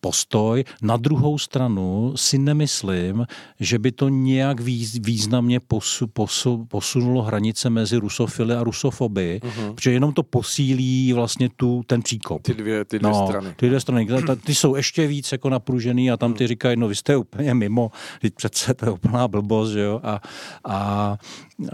[0.00, 0.64] postoj.
[0.82, 3.26] Na druhou stranu si nemyslím,
[3.60, 4.60] že by to nějak
[5.00, 9.74] významně posu, posu, posunulo hranice mezi rusofily a rusofoby, uh-huh.
[9.74, 12.42] protože jenom to posílí vlastně tu, ten příkop.
[12.42, 13.54] Ty dvě, ty dvě no, strany.
[13.56, 14.06] Ty dvě strany.
[14.44, 17.90] Ty jsou ještě víc jako napružený a tam ty říkají, no vy jste úplně mimo,
[18.20, 20.00] teď přece to je úplná blbost, že jo?
[20.02, 20.20] A,
[20.64, 21.16] a
[21.62, 21.68] e,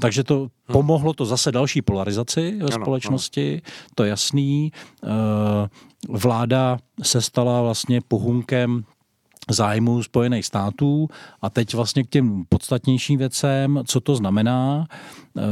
[0.00, 0.48] takže to hmm.
[0.72, 3.60] pomohlo to zase další polarizaci ve společnosti, ano.
[3.94, 4.72] to je jasný.
[5.04, 5.10] E,
[6.08, 8.84] vláda se stala vlastně pohunkem
[9.50, 11.08] zájmu Spojených států
[11.42, 15.42] a teď vlastně k těm podstatnějším věcem, co to znamená, e,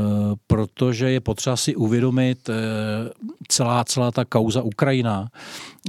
[0.46, 2.54] protože je potřeba si uvědomit e,
[3.48, 5.28] celá, celá ta kauza Ukrajina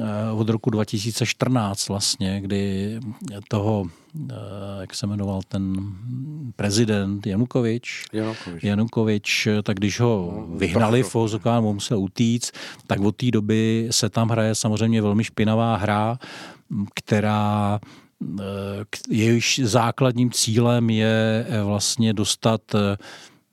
[0.01, 2.99] e, od roku 2014 vlastně, kdy
[3.47, 3.86] toho
[4.82, 5.75] jak se jmenoval ten
[6.56, 12.51] prezident Janukovič, Janukovič, Janukovič tak když ho no, vyhnali v Ozokán, musel utíct,
[12.88, 16.19] tak od té doby se tam hraje samozřejmě velmi špinavá hra,
[16.93, 17.80] která
[18.39, 18.43] eh,
[19.10, 22.97] jejíž základním cílem je eh, vlastně dostat eh,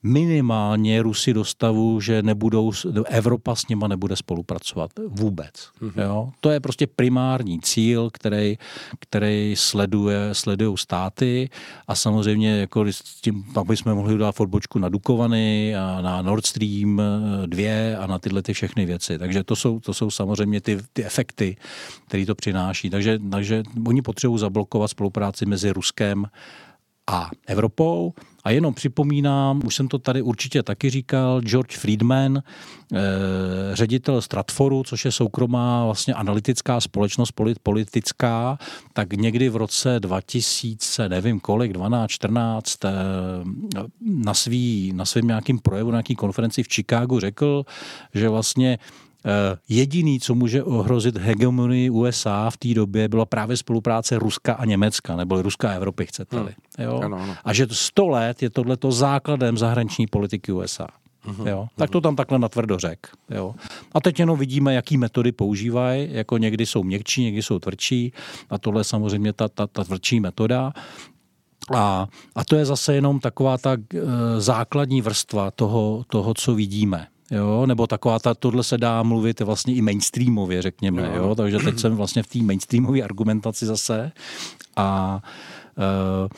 [0.03, 2.73] minimálně Rusy do stavu, že nebudou,
[3.07, 5.55] Evropa s nima nebude spolupracovat vůbec.
[5.81, 6.03] Mm-hmm.
[6.03, 6.31] Jo?
[6.41, 8.59] To je prostě primární cíl, který,
[9.01, 11.51] který sleduje, sledují státy
[11.89, 16.47] a samozřejmě jako s tím, pak bychom mohli dát odbočku na Dukovany a na Nord
[16.47, 17.03] Stream
[17.47, 19.19] 2 a na tyhle ty všechny věci.
[19.19, 21.57] Takže to jsou, to jsou samozřejmě ty, ty efekty,
[22.09, 22.91] které to přináší.
[22.91, 26.27] Takže, takže oni potřebují zablokovat spolupráci mezi Ruskem
[27.07, 28.13] a Evropou.
[28.45, 32.43] A jenom připomínám, už jsem to tady určitě taky říkal, George Friedman,
[32.93, 32.99] eh,
[33.73, 38.59] ředitel Stratforu, což je soukromá vlastně analytická společnost politická,
[38.93, 42.91] tak někdy v roce 2000, nevím kolik, 12, 14, eh,
[44.01, 47.65] na, svý, na svém nějakým projevu, na nějaký konferenci v Chicagu řekl,
[48.15, 48.79] že vlastně
[49.69, 55.17] jediný, co může ohrozit hegemonii USA v té době, byla právě spolupráce Ruska a Německa,
[55.17, 56.55] nebo Ruska a Evropy, chcete-li.
[56.79, 56.87] Hmm.
[56.87, 57.01] Jo?
[57.05, 57.37] Ano, ano.
[57.45, 60.87] A že 100 let je tohleto základem zahraniční politiky USA.
[61.29, 61.69] Uhum, jo?
[61.77, 63.07] Tak to tam takhle natvrdo řek.
[63.31, 63.55] Jo?
[63.93, 68.13] A teď jenom vidíme, jaký metody používají, jako někdy jsou měkčí, někdy jsou tvrdší
[68.51, 70.73] a tohle je samozřejmě ta, ta, ta tvrdší metoda.
[71.75, 74.01] A, a to je zase jenom taková ta uh,
[74.39, 79.75] základní vrstva toho, toho, co vidíme jo, nebo taková ta, tohle se dá mluvit vlastně
[79.75, 81.35] i mainstreamově, řekněme, jo, jo?
[81.35, 84.13] takže teď jsem vlastně v té mainstreamové argumentaci zase
[84.77, 85.21] a
[85.79, 86.29] uh,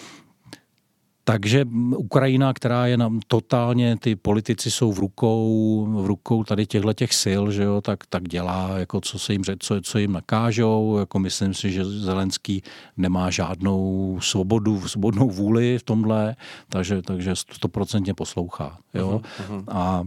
[1.24, 1.64] takže
[1.96, 7.14] Ukrajina, která je nám totálně, ty politici jsou v rukou, v rukou tady těchto těch
[7.22, 11.18] sil, že jo, tak, tak dělá, jako co se jim, co, co jim nakážou, jako
[11.18, 12.62] myslím si, že Zelenský
[12.96, 16.36] nemá žádnou svobodu, svobodnou vůli v tomhle,
[16.68, 19.20] takže, takže stoprocentně poslouchá, jo.
[19.24, 19.64] Uh-huh, uh-huh.
[19.68, 20.02] A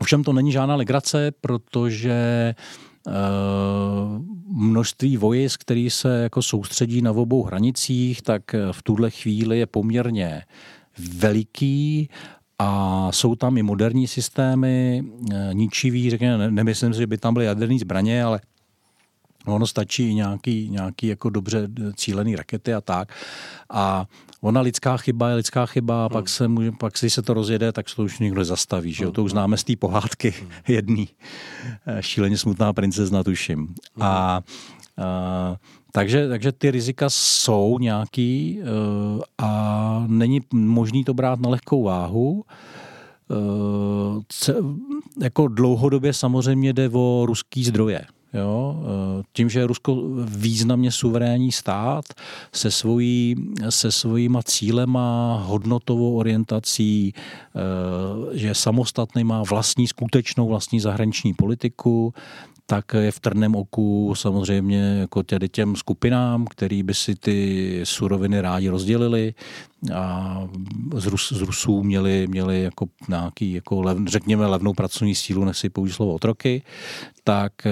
[0.00, 2.54] Ovšem to není žádná legrace, protože
[3.08, 3.12] eh,
[4.46, 10.42] množství vojsk, který se jako soustředí na obou hranicích, tak v tuhle chvíli je poměrně
[10.98, 12.08] veliký
[12.58, 17.46] a jsou tam i moderní systémy, eh, ničivý, řekněme, nemyslím si, že by tam byly
[17.46, 18.40] jaderné zbraně, ale
[19.46, 23.12] ono stačí i nějaký, nějaký jako dobře cílený rakety a tak.
[23.70, 24.06] A
[24.40, 26.28] ona lidská chyba je lidská chyba a pak, hmm.
[26.28, 28.92] se může, pak si se to rozjede, tak se to už někdo zastaví.
[28.92, 29.12] Že jo?
[29.12, 30.50] To už známe z té pohádky hmm.
[30.68, 31.08] jedný.
[31.86, 33.58] Eh, šíleně smutná princezna, tuším.
[33.58, 33.76] Hmm.
[34.00, 34.42] A, a
[35.92, 38.64] takže, takže ty rizika jsou nějaký eh,
[39.38, 42.44] a není možný to brát na lehkou váhu.
[43.30, 44.54] Eh,
[45.22, 48.04] jako dlouhodobě samozřejmě jde o ruský zdroje.
[48.34, 48.76] Jo?
[48.82, 52.04] Eh, tím, že je Rusko významně suverénní stát
[52.52, 53.36] se, svojí,
[53.68, 62.14] se svojima cílema, hodnotovou orientací, eh, že samostatný má vlastní, skutečnou vlastní zahraniční politiku,
[62.70, 68.40] tak je v trnem oku samozřejmě jako těm, těm skupinám, který by si ty suroviny
[68.40, 69.34] rádi rozdělili
[69.94, 70.42] a
[70.94, 75.58] z, Rus, z Rusů měli, měli jako nějaký, jako lev, řekněme, levnou pracovní sílu, než
[75.58, 76.62] si použít slovo otroky,
[77.24, 77.70] tak eh,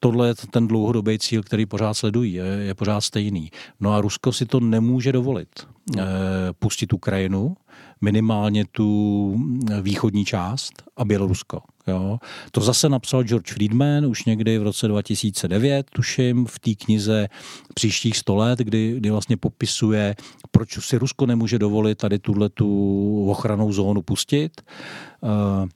[0.00, 3.50] tohle je ten dlouhodobý cíl, který pořád sledují, je, je pořád stejný.
[3.80, 5.48] No a Rusko si to nemůže dovolit.
[5.98, 6.02] E,
[6.58, 7.56] pustit Ukrajinu,
[8.00, 9.36] minimálně tu
[9.82, 11.58] východní část a Bělorusko.
[11.86, 12.18] Jo.
[12.50, 17.28] To zase napsal George Friedman už někdy v roce 2009, tuším, v té knize
[17.74, 20.14] Příštích 100 let, kdy, kdy vlastně popisuje,
[20.50, 24.62] proč si Rusko nemůže dovolit tady tuhle tu ochranou zónu pustit.
[25.20, 25.68] Uh,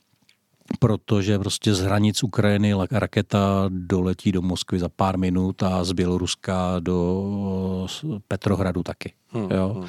[0.78, 6.76] protože prostě z hranic Ukrajiny raketa doletí do Moskvy za pár minut a z Běloruska
[6.78, 7.86] do
[8.28, 9.12] Petrohradu taky.
[9.28, 9.74] Hmm, jo?
[9.78, 9.88] Hmm.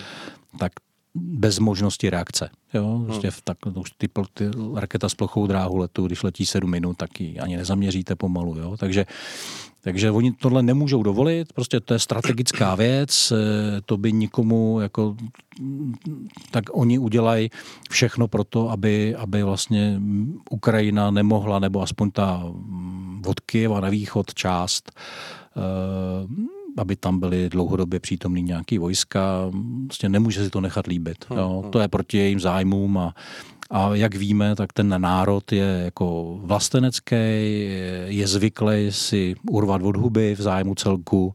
[0.60, 0.72] Tak
[1.16, 2.50] bez možnosti reakce.
[2.74, 2.96] Jo?
[2.98, 3.06] Hmm.
[3.06, 6.98] Prostě v tak, už ty, ty raketa s plochou dráhu letu, když letí 7 minut,
[6.98, 8.60] tak ji ani nezaměříte pomalu.
[8.60, 8.78] Jo?
[8.78, 9.06] Takže,
[9.82, 15.16] takže oni tohle nemůžou dovolit, prostě to je strategická věc, eh, to by nikomu, jako,
[16.52, 17.50] tak oni udělají
[17.90, 20.02] všechno pro to, aby, aby vlastně
[20.50, 22.44] Ukrajina nemohla, nebo aspoň ta
[23.26, 24.92] od Kyjeva na východ část,
[25.56, 29.22] uh, aby tam byly dlouhodobě přítomný nějaký vojska.
[29.88, 31.26] Prostě nemůže si to nechat líbit.
[31.30, 31.60] Hmm, jo.
[31.62, 31.72] Hmm.
[31.72, 33.14] To je proti jejím zájmům a,
[33.70, 37.16] a jak víme, tak ten národ je jako vlastenecký,
[38.06, 41.34] je zvyklý si urvat od huby v zájmu celku.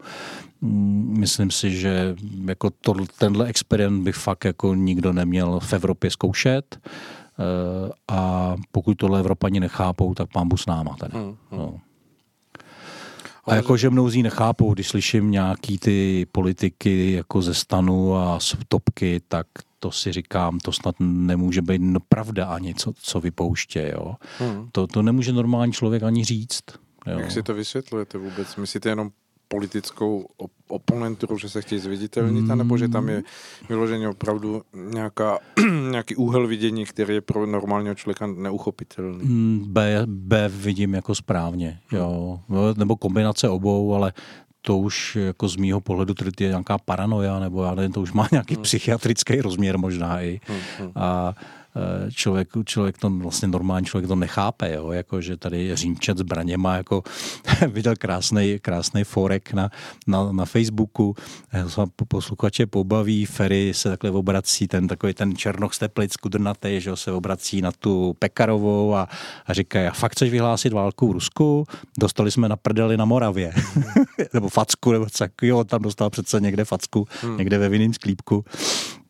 [0.61, 6.11] Mm, myslím si, že jako to, tenhle experiment by fakt jako nikdo neměl v Evropě
[6.11, 6.79] zkoušet.
[7.39, 11.19] Eh, a pokud tohle Evropani nechápou, tak pán s náma tady.
[11.19, 11.61] Hmm, hmm.
[11.61, 11.81] No.
[13.47, 18.57] A jako, že mnozí nechápou, když slyším nějaký ty politiky jako ze stanu a z
[18.69, 19.47] topky, tak
[19.81, 24.15] to si říkám, to snad nemůže být no pravda ani, co, co vypouště, jo.
[24.39, 24.69] Hmm.
[24.73, 26.63] To, to nemůže normální člověk ani říct.
[27.07, 27.19] Jo.
[27.19, 28.57] Jak si to vysvětlujete vůbec?
[28.57, 29.11] Myslíte jenom
[29.49, 30.27] politickou
[30.69, 32.59] oponenturu, že se chtějí zviditelnit, mm.
[32.59, 33.23] nebo že tam je
[33.69, 35.39] vyloženě opravdu nějaká,
[35.91, 39.25] nějaký úhel vidění, který je pro normálního člověka neuchopitelný.
[39.25, 42.41] Mm, B, B vidím jako správně, jo.
[42.77, 44.13] Nebo kombinace obou, ale
[44.61, 48.29] to už jako z mýho pohledu je nějaká paranoja, nebo já nevím, to už má
[48.33, 48.63] nějaký hmm.
[48.63, 50.41] psychiatrický rozměr možná i.
[50.47, 50.93] Hmm, hmm.
[50.95, 51.35] A
[52.11, 54.91] člověk, člověk to vlastně normální člověk to nechápe, jo?
[54.91, 57.03] Jako, že tady Římčet zbraněma jako
[57.69, 59.71] viděl krásný, krásný forek na,
[60.07, 61.15] na, na Facebooku,
[61.53, 61.65] eh,
[62.09, 67.13] posluchače pobaví, Ferry se takhle obrací, ten takový ten černoch z Teplic, kudrnatý, že se
[67.13, 69.09] obrací na tu Pekarovou a,
[69.47, 71.67] a říká, já fakt chceš vyhlásit válku v Rusku?
[71.99, 73.53] Dostali jsme na prdeli na Moravě.
[74.35, 77.37] nebo facku, nebo tak, jo, tam dostal přece někde facku, hmm.
[77.37, 78.45] někde ve vinným sklípku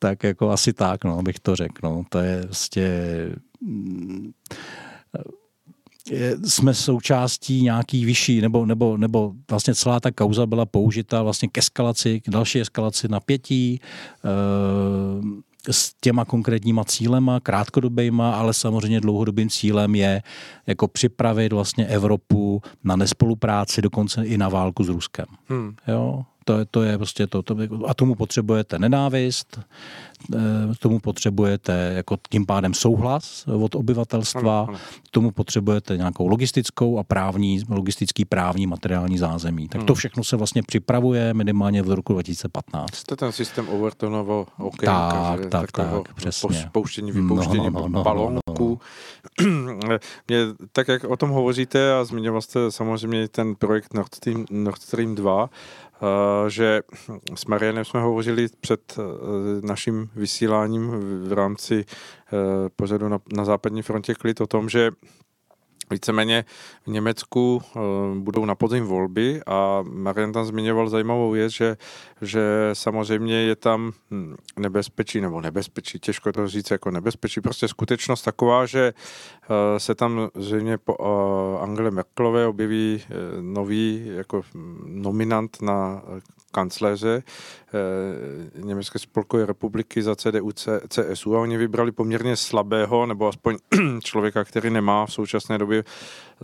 [0.09, 1.81] tak jako asi tak, no, bych to řekl.
[1.83, 2.05] No.
[2.09, 2.88] To je vlastně
[6.11, 11.49] je, jsme součástí nějaký vyšší, nebo, nebo, nebo vlastně celá ta kauza byla použita vlastně
[11.49, 13.81] k eskalaci, k další eskalaci napětí,
[15.71, 20.23] e, s těma konkrétníma cílema, krátkodobýma, ale samozřejmě dlouhodobým cílem je
[20.66, 25.27] jako připravit vlastně Evropu na nespolupráci, dokonce i na válku s Ruskem.
[25.49, 25.75] Hmm.
[25.88, 26.25] Jo?
[26.46, 27.56] To, to je prostě to, to.
[27.87, 29.61] A tomu potřebujete nenávist,
[30.35, 30.38] eh,
[30.78, 34.66] tomu potřebujete jako tím pádem souhlas od obyvatelstva,
[35.11, 39.68] tomu potřebujete nějakou logistickou a právní, logistický právní materiální zázemí.
[39.68, 39.87] Tak hmm.
[39.87, 43.04] to všechno se vlastně připravuje minimálně v roku 2015.
[43.04, 46.68] To je ten systém Overtonovo okénka, tak, tak, tak, přesně.
[46.72, 48.80] Pouštění, vypouštění no, no, no, balónků.
[49.40, 49.98] No, no, no.
[50.28, 50.38] Mě,
[50.72, 55.14] tak jak o tom hovoříte a zmiňoval jste samozřejmě ten projekt Nord Stream, Nord Stream
[55.14, 55.50] 2,
[55.86, 55.86] Eh,
[56.48, 56.82] že
[57.35, 59.02] s Marianem jsme hovořili před eh,
[59.66, 60.90] naším vysíláním
[61.28, 62.37] v rámci eh,
[62.76, 64.90] pořadu na, na západní frontě klid o tom, že
[65.90, 66.44] Víceméně
[66.87, 67.83] v Německu uh,
[68.18, 71.77] budou na podzim volby a Marian tam zmiňoval zajímavou věc, že,
[72.22, 78.22] že samozřejmě je tam hm, nebezpečí, nebo nebezpečí, těžko to říct jako nebezpečí, prostě skutečnost
[78.22, 83.03] taková, že uh, se tam zřejmě po uh, Angele Merkelové objeví
[83.40, 86.03] nový jako hm, nominant na
[86.57, 87.23] kancléře
[88.57, 90.53] Německé spolkové republiky za CDU
[90.88, 93.57] CSU a oni vybrali poměrně slabého, nebo aspoň
[94.03, 95.85] člověka, který nemá v současné době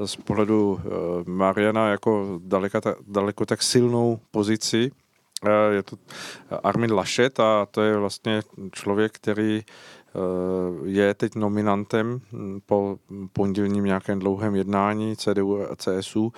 [0.04, 0.88] z pohledu eh,
[1.30, 4.90] Mariana jako daleko, daleko tak silnou pozici.
[5.46, 5.96] Eh, je to
[6.62, 10.18] Armin Laschet a to je vlastně člověk, který eh,
[10.84, 12.98] je teď nominantem hm, po
[13.32, 16.32] pondělním nějakém dlouhém jednání CDU a CSU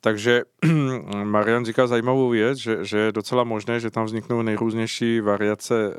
[0.00, 0.42] takže
[1.24, 5.94] Marian říká zajímavou věc, že, že je docela možné, že tam vzniknou nejrůznější variace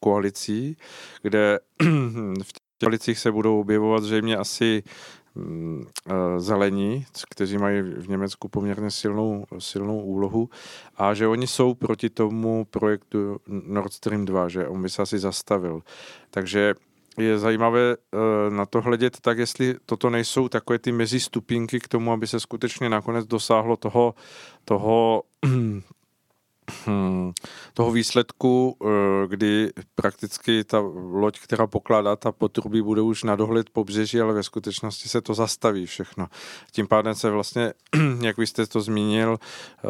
[0.00, 0.76] koalicí,
[1.22, 1.58] kde
[2.42, 4.82] v těch koalicích se budou objevovat zřejmě asi
[5.34, 5.86] mm,
[6.38, 10.48] zelení, kteří mají v Německu poměrně silnou, silnou úlohu
[10.96, 15.18] a že oni jsou proti tomu projektu Nord Stream 2, že on by se asi
[15.18, 15.80] zastavil.
[16.30, 16.74] Takže
[17.18, 17.96] je zajímavé
[18.48, 22.88] na to hledět tak, jestli toto nejsou takové ty mezistupinky k tomu, aby se skutečně
[22.88, 24.14] nakonec dosáhlo toho,
[24.64, 25.22] toho
[27.74, 28.88] toho výsledku, eh,
[29.26, 34.42] kdy prakticky ta loď, která pokládá ta potrubí, bude už na dohled pobřeží, ale ve
[34.42, 36.26] skutečnosti se to zastaví všechno.
[36.70, 37.72] Tím pádem se vlastně,
[38.22, 39.88] jak vy jste to zmínil, eh,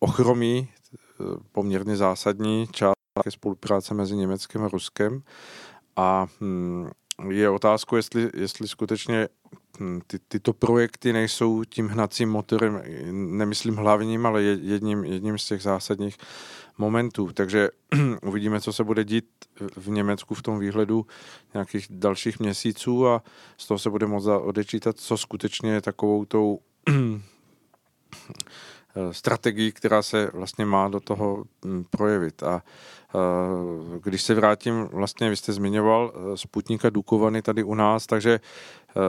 [0.00, 2.94] ochromí eh, poměrně zásadní část
[3.28, 5.22] spolupráce mezi Německem a Ruskem
[6.00, 6.88] a hm,
[7.30, 9.28] je otázku, jestli, jestli skutečně
[9.80, 12.82] hm, ty, tyto projekty nejsou tím hnacím motorem,
[13.12, 16.16] nemyslím hlavním, ale jedním, jedním z těch zásadních
[16.78, 17.30] momentů.
[17.34, 17.68] Takže
[18.22, 19.24] uvidíme, co se bude dít
[19.76, 21.06] v Německu v tom výhledu
[21.54, 23.22] nějakých dalších měsíců a
[23.56, 26.58] z toho se bude moct odečítat, co skutečně je takovou tou
[29.10, 32.42] strategii, která se vlastně má do toho hm, projevit.
[32.42, 32.62] A
[33.14, 38.40] Eh, když se vrátím, vlastně vy jste zmiňoval eh, Sputnika Dukovany tady u nás, takže
[38.40, 39.00] eh,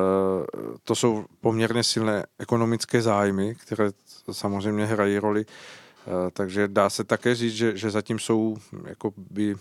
[0.84, 3.90] to jsou poměrně silné ekonomické zájmy, které
[4.32, 5.46] samozřejmě hrají roli,
[6.34, 9.56] takže dá se také říct, že, že zatím jsou jako by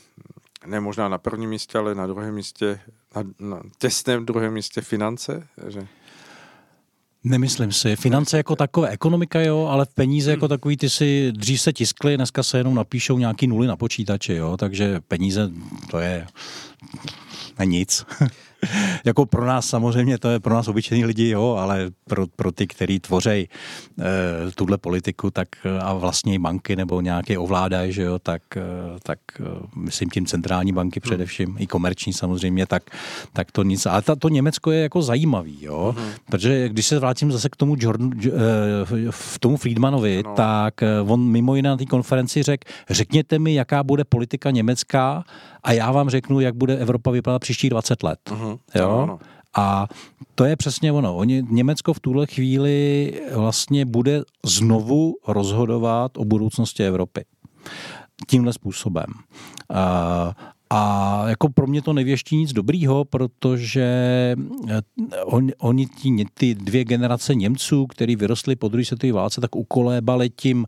[0.67, 2.81] ne možná na prvním místě, ale na druhém místě,
[3.17, 5.87] na, na těsném druhém místě finance, že
[7.25, 7.97] Nemyslím si.
[7.97, 12.43] Finance jako takové, ekonomika jo, ale peníze jako takový, ty si dřív se tiskly, dneska
[12.43, 15.51] se jenom napíšou nějaký nuly na počítači, jo, takže peníze
[15.91, 16.27] to je
[17.65, 18.07] nic.
[19.05, 22.67] jako pro nás samozřejmě, to je pro nás obyčejní lidi, jo, ale pro, pro ty,
[22.67, 23.49] kteří tvoří e,
[24.55, 25.49] tuhle politiku tak
[25.81, 28.63] a vlastně banky nebo nějaké ovládají, že jo, tak, e,
[29.03, 29.45] tak e,
[29.77, 31.11] myslím tím centrální banky hmm.
[31.11, 31.57] především, hmm.
[31.59, 32.83] i komerční samozřejmě, tak,
[33.33, 33.87] tak to nic.
[33.87, 36.11] Ale ta, to Německo je jako zajímavý, jo, hmm.
[36.27, 38.31] protože když se vrátím zase k tomu Jordan, e,
[39.11, 40.35] v tomu Friedmanovi, no.
[40.35, 40.75] tak
[41.07, 45.25] on mimo jiné na té konferenci řekl, řekněte mi, jaká bude politika německá
[45.63, 48.19] a já vám řeknu, jak bude Evropa vypadat příštích 20 let.
[48.27, 48.59] Uh-huh.
[48.75, 49.07] Jo?
[49.07, 49.19] No,
[49.57, 49.87] A
[50.35, 51.17] to je přesně ono.
[51.17, 57.25] Oni, Německo v tuhle chvíli vlastně bude znovu rozhodovat o budoucnosti Evropy
[58.27, 59.07] tímhle způsobem.
[59.75, 60.35] A
[61.27, 63.85] jako pro mě to nevěští nic dobrýho, protože
[64.69, 64.83] eh,
[65.25, 70.31] on, oni tí, ty dvě generace Němců, který vyrostli po druhé světové válce, tak ukolébali
[70.31, 70.67] tím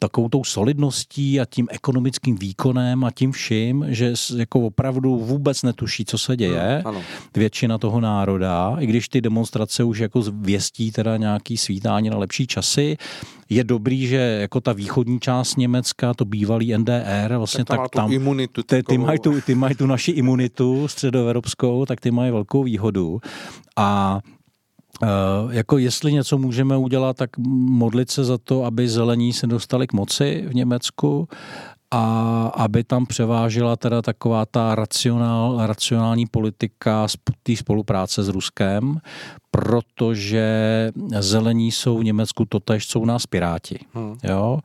[0.00, 6.04] takovou tou solidností a tím ekonomickým výkonem a tím vším, že jako opravdu vůbec netuší,
[6.04, 6.82] co se děje.
[6.84, 7.02] Ano.
[7.36, 12.46] Většina toho národa, i když ty demonstrace už jako věstí teda nějaký svítání na lepší
[12.46, 12.96] časy,
[13.52, 18.12] je dobrý, že jako ta východní část Německa, to bývalý NDR, vlastně tak, tak tam,
[18.12, 22.62] imunitu, ty, ty, mají tu, ty mají tu naši imunitu středoevropskou, tak ty mají velkou
[22.62, 23.20] výhodu.
[23.76, 24.20] A
[25.02, 27.30] Uh, jako jestli něco můžeme udělat, tak
[27.68, 31.28] modlit se za to, aby zelení se dostali k moci v Německu
[31.90, 37.06] a aby tam převážela teda taková ta racionál, racionální politika
[37.42, 39.00] té spolupráce s Ruskem,
[39.54, 40.46] protože
[41.20, 43.78] zelení jsou v Německu totež, jsou nás piráti.
[43.94, 44.16] Hmm.
[44.22, 44.58] Jo?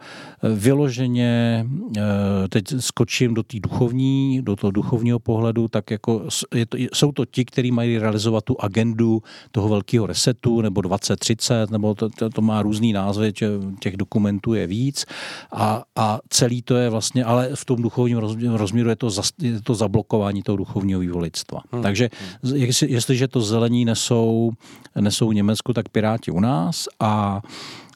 [0.44, 1.66] Vyloženě,
[1.98, 2.02] eh,
[2.50, 7.26] teď skočím do té duchovní, do toho duchovního pohledu, tak jako je to, jsou to
[7.26, 12.42] ti, kteří mají realizovat tu agendu toho velkého resetu, nebo 2030, nebo to, to, to
[12.42, 13.34] má různý názvy,
[13.80, 15.06] těch dokumentů je víc
[15.52, 18.18] a, a celý to je vlastně, ale v tom duchovním
[18.56, 21.62] rozměru je to, za, je to zablokování toho duchovního vývolictva.
[21.72, 21.84] Hmm.
[21.84, 22.10] Takže
[22.56, 24.52] jestli, jestliže to zelení nesou
[25.00, 27.42] nesou Německu, tak Piráti u nás a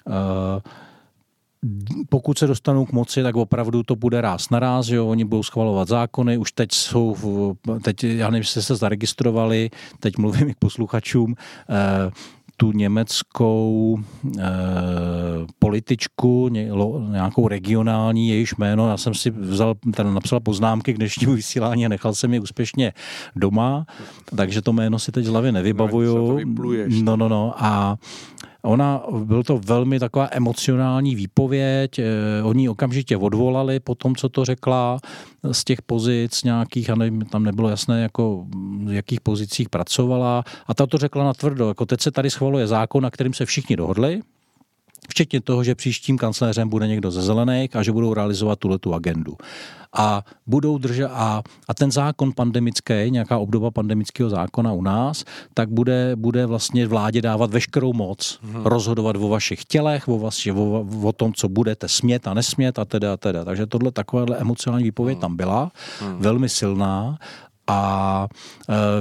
[0.05, 0.13] uh,
[2.09, 5.07] pokud se dostanou k moci, tak opravdu to bude ráz na ráz, jo?
[5.07, 9.69] oni budou schvalovat zákony, už teď jsou, v, teď, já nevím, jestli se zaregistrovali,
[9.99, 12.11] teď mluvím i k posluchačům, uh,
[12.61, 13.97] tu německou
[14.39, 14.43] e,
[15.59, 20.97] političku, ně, lo, nějakou regionální, jejíž jméno, já jsem si vzal, ten napsal poznámky k
[20.97, 22.93] dnešnímu vysílání a nechal jsem je úspěšně
[23.35, 23.85] doma,
[24.35, 26.39] takže to jméno si teď z hlavy nevybavuju.
[27.03, 27.53] No, no, no.
[27.57, 27.97] A
[28.63, 32.05] Ona, byl to velmi taková emocionální výpověď, eh,
[32.43, 34.99] oni okamžitě odvolali po tom, co to řekla
[35.51, 38.45] z těch pozic nějakých, a nevím, tam nebylo jasné, jako
[38.85, 40.43] v jakých pozicích pracovala.
[40.67, 43.45] A ta to řekla na tvrdo, jako teď se tady schvaluje zákon, na kterým se
[43.45, 44.21] všichni dohodli,
[45.09, 48.93] včetně toho, že příštím kancléřem bude někdo ze zelených a že budou realizovat tuhle tu
[48.93, 49.37] agendu
[49.93, 55.23] a budou držet a, a ten zákon pandemický, nějaká obdoba pandemického zákona u nás,
[55.53, 58.65] tak bude, bude vlastně vládě dávat veškerou moc, hmm.
[58.65, 62.85] rozhodovat o vašich tělech, o, vaši, o, o tom, co budete smět a nesmět a
[62.85, 63.45] teda a teda.
[63.45, 65.21] Takže tohle takováhle emocionální výpověď hmm.
[65.21, 66.17] tam byla, hmm.
[66.19, 67.17] velmi silná
[67.67, 68.27] A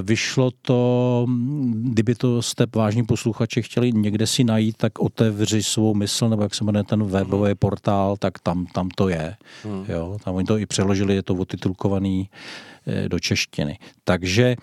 [0.01, 1.25] vyšlo to,
[1.73, 6.55] kdyby to jste vážní posluchači chtěli někde si najít, tak otevři svou mysl, nebo jak
[6.55, 9.35] se jmenuje ten webový portál, tak tam, tam to je.
[9.63, 9.85] Hmm.
[9.87, 12.29] Jo, tam oni to i přeložili, je to otitulkovaný
[13.07, 13.79] do češtiny.
[14.03, 14.55] Takže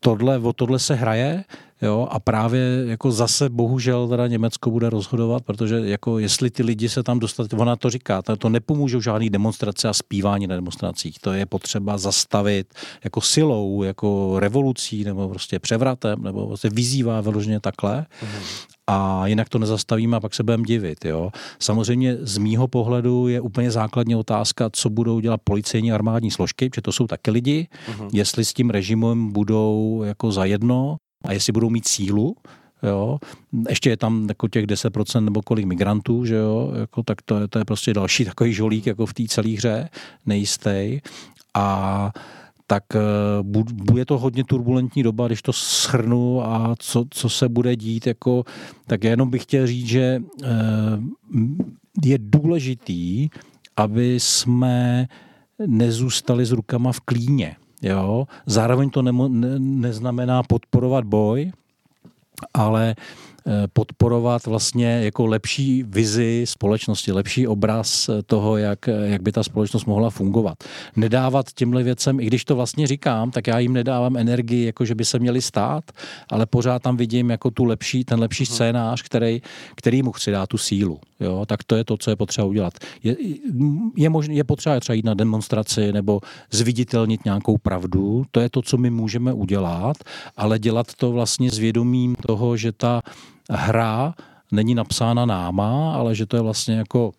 [0.00, 1.44] tohle, o tohle se hraje
[1.82, 6.88] Jo, a právě jako zase bohužel teda Německo bude rozhodovat, protože jako jestli ty lidi
[6.88, 11.18] se tam dostat, ona to říká, to, to nepomůžou žádný demonstrace a zpívání na demonstracích.
[11.18, 12.74] To je potřeba zastavit
[13.04, 18.00] jako silou, jako revolucí nebo prostě převratem, nebo prostě vyzývá vyloženě takhle.
[18.00, 18.66] Mm-hmm.
[18.86, 21.04] A jinak to nezastavíme a pak se budeme divit.
[21.04, 21.30] Jo.
[21.58, 26.82] Samozřejmě z mýho pohledu je úplně základní otázka, co budou dělat policejní armádní složky, protože
[26.82, 28.08] to jsou taky lidi, uh-huh.
[28.12, 32.36] jestli s tím režimem budou jako zajedno, a jestli budou mít sílu,
[32.82, 33.18] jo,
[33.68, 37.48] ještě je tam jako těch 10% nebo kolik migrantů, že jo, jako, tak to je,
[37.48, 39.88] to je prostě další takový žolík jako v té celé hře,
[40.26, 41.00] nejistý.
[41.54, 42.12] A
[42.66, 43.00] tak eh,
[43.72, 48.44] bude to hodně turbulentní doba, když to shrnu a co, co se bude dít, jako,
[48.86, 50.48] tak jenom bych chtěl říct, že eh,
[52.04, 53.28] je důležitý,
[53.76, 55.08] aby jsme
[55.66, 57.56] nezůstali s rukama v klíně.
[57.82, 58.26] Jo?
[58.46, 61.52] Zároveň to nemo, ne, neznamená podporovat boj,
[62.54, 62.94] ale
[63.72, 70.10] podporovat vlastně jako lepší vizi společnosti, lepší obraz toho, jak, jak by ta společnost mohla
[70.10, 70.58] fungovat.
[70.96, 74.94] Nedávat těmhle věcem, i když to vlastně říkám, tak já jim nedávám energii, jako že
[74.94, 75.84] by se měli stát,
[76.30, 78.54] ale pořád tam vidím jako tu lepší, ten lepší mhm.
[78.54, 79.42] scénář, který,
[79.74, 81.00] který mu chci dát tu sílu.
[81.20, 81.46] Jo?
[81.46, 82.74] Tak to je to, co je potřeba udělat.
[83.02, 83.16] Je,
[83.96, 86.20] je, možný, je potřeba třeba jít na demonstraci nebo
[86.50, 89.96] zviditelnit nějakou pravdu, to je to, co my můžeme udělat,
[90.36, 93.02] ale dělat to vlastně s vědomím toho, že ta
[93.50, 94.14] hra
[94.52, 97.12] není napsána náma, ale že to je vlastně jako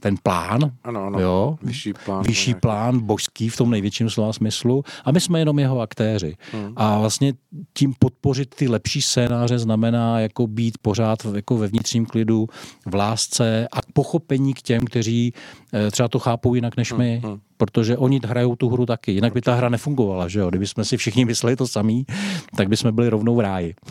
[0.00, 1.20] ten plán, ano, ano.
[1.20, 5.58] Jo, vyšší plán, vyšší plán božský v tom největším slova smyslu a my jsme jenom
[5.58, 6.36] jeho aktéři.
[6.52, 6.72] Hmm.
[6.76, 7.34] A vlastně
[7.72, 12.46] tím podpořit ty lepší scénáře znamená jako být pořád jako ve vnitřním klidu,
[12.86, 15.32] v lásce a pochopení k těm, kteří
[15.72, 17.20] eh, třeba to chápou jinak než my.
[17.24, 17.38] Hmm.
[17.56, 20.48] Protože oni hrajou tu hru taky, jinak by ta hra nefungovala, že jo?
[20.48, 22.06] Kdyby jsme si všichni mysleli to samý,
[22.56, 23.74] tak by jsme byli rovnou v ráji.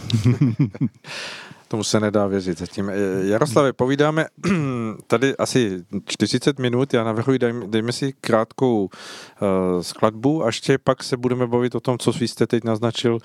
[1.68, 2.90] Tomu se nedá věřit zatím.
[2.90, 4.26] Eh, Jaroslave, povídáme
[5.08, 11.04] tady asi 40 minut, já navrhuji, dejme, dejme si krátkou uh, skladbu a ještě pak
[11.04, 13.18] se budeme bavit o tom, co jste teď naznačil,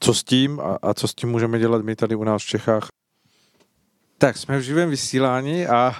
[0.00, 2.46] co s tím a, a co s tím můžeme dělat my tady u nás v
[2.46, 2.86] Čechách.
[4.18, 5.94] Tak, jsme v živém vysílání a uh,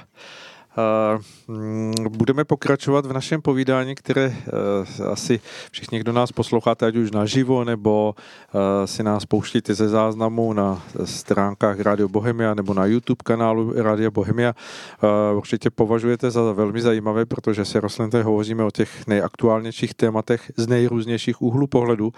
[2.09, 7.65] budeme pokračovat v našem povídání, které eh, asi všichni, kdo nás posloucháte, ať už naživo,
[7.65, 13.73] nebo eh, si nás pouštíte ze záznamu na stránkách Radio Bohemia nebo na YouTube kanálu
[13.77, 19.95] Radio Bohemia, eh, určitě považujete za velmi zajímavé, protože se Roslinté hovoříme o těch nejaktuálnějších
[19.95, 22.13] tématech z nejrůznějších úhlů pohledu.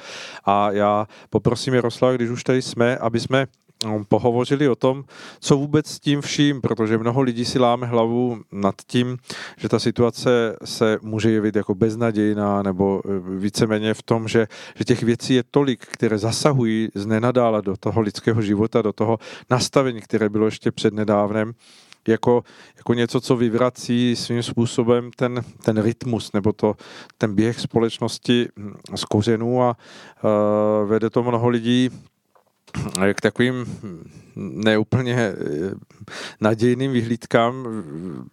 [0.44, 3.46] A já poprosím Jaroslava, když už tady jsme, aby jsme
[4.08, 5.04] pohovořili o tom,
[5.40, 9.16] co vůbec s tím vším, protože mnoho lidí si láme hlavu nad tím,
[9.56, 14.46] že ta situace se může jevit jako beznadějná nebo e, víceméně v tom, že,
[14.78, 19.18] že těch věcí je tolik, které zasahují z nenadála do toho lidského života, do toho
[19.50, 21.52] nastavení, které bylo ještě před nedávnem,
[22.08, 22.44] jako,
[22.76, 26.74] jako něco, co vyvrací svým způsobem ten, ten rytmus nebo to,
[27.18, 28.48] ten běh společnosti
[28.94, 29.76] z kořenů a
[30.24, 31.90] uh, vede to mnoho lidí
[33.14, 33.66] k takovým
[34.36, 35.34] neúplně eh,
[36.40, 37.66] nadějným vyhlídkám.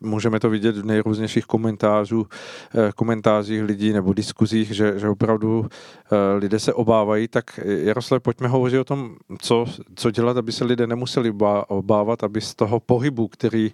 [0.02, 2.28] Můžeme to vidět v nejrůznějších komentářů,
[2.76, 7.28] eh, komentářích lidí nebo diskuzích, že, že opravdu eh, lidé se obávají.
[7.28, 11.34] Tak Jaroslav, pojďme hovořit o tom, co, co dělat, aby se lidé nemuseli
[11.68, 13.72] obávat, aby z toho pohybu, který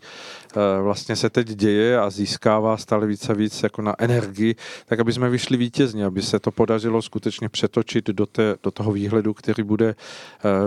[0.81, 4.55] vlastně se teď děje a získává stále více a víc jako na energii,
[4.85, 8.91] tak aby jsme vyšli vítězně, aby se to podařilo skutečně přetočit do, té, do toho
[8.91, 9.95] výhledu, který bude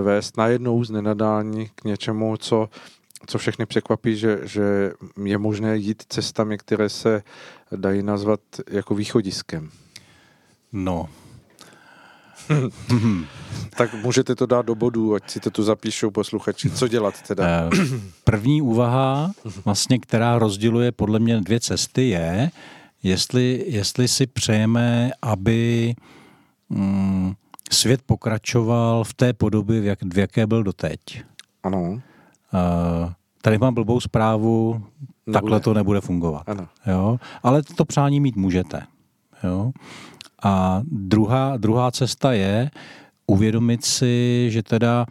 [0.03, 2.69] vést najednou z nenadání vzdělání k něčemu, co,
[3.27, 4.93] co všechny překvapí, že, že
[5.25, 7.23] je možné jít cestami, které se
[7.77, 8.41] dají nazvat
[8.71, 9.71] jako východiskem.
[10.73, 11.09] No.
[13.77, 16.71] tak můžete to dát do bodu, ať si to tu zapíšou posluchači.
[16.71, 17.45] Co dělat teda?
[17.47, 17.71] Eh,
[18.25, 19.31] první úvaha,
[19.65, 22.51] vlastně, která rozděluje podle mě dvě cesty, je,
[23.03, 25.95] jestli, jestli si přejeme, aby
[26.69, 27.35] mm,
[27.71, 31.01] svět pokračoval v té podobě, v, jak, v jaké byl doteď.
[31.63, 31.81] Ano.
[31.83, 32.01] Uh,
[33.43, 35.33] tady mám blbou zprávu, nebude.
[35.33, 36.49] takhle to nebude fungovat.
[36.49, 36.69] Ano.
[36.87, 37.19] Jo?
[37.43, 38.83] Ale to přání mít můžete.
[39.45, 39.73] Jo?
[40.43, 42.71] A druhá, druhá cesta je
[43.27, 45.07] uvědomit si, že teda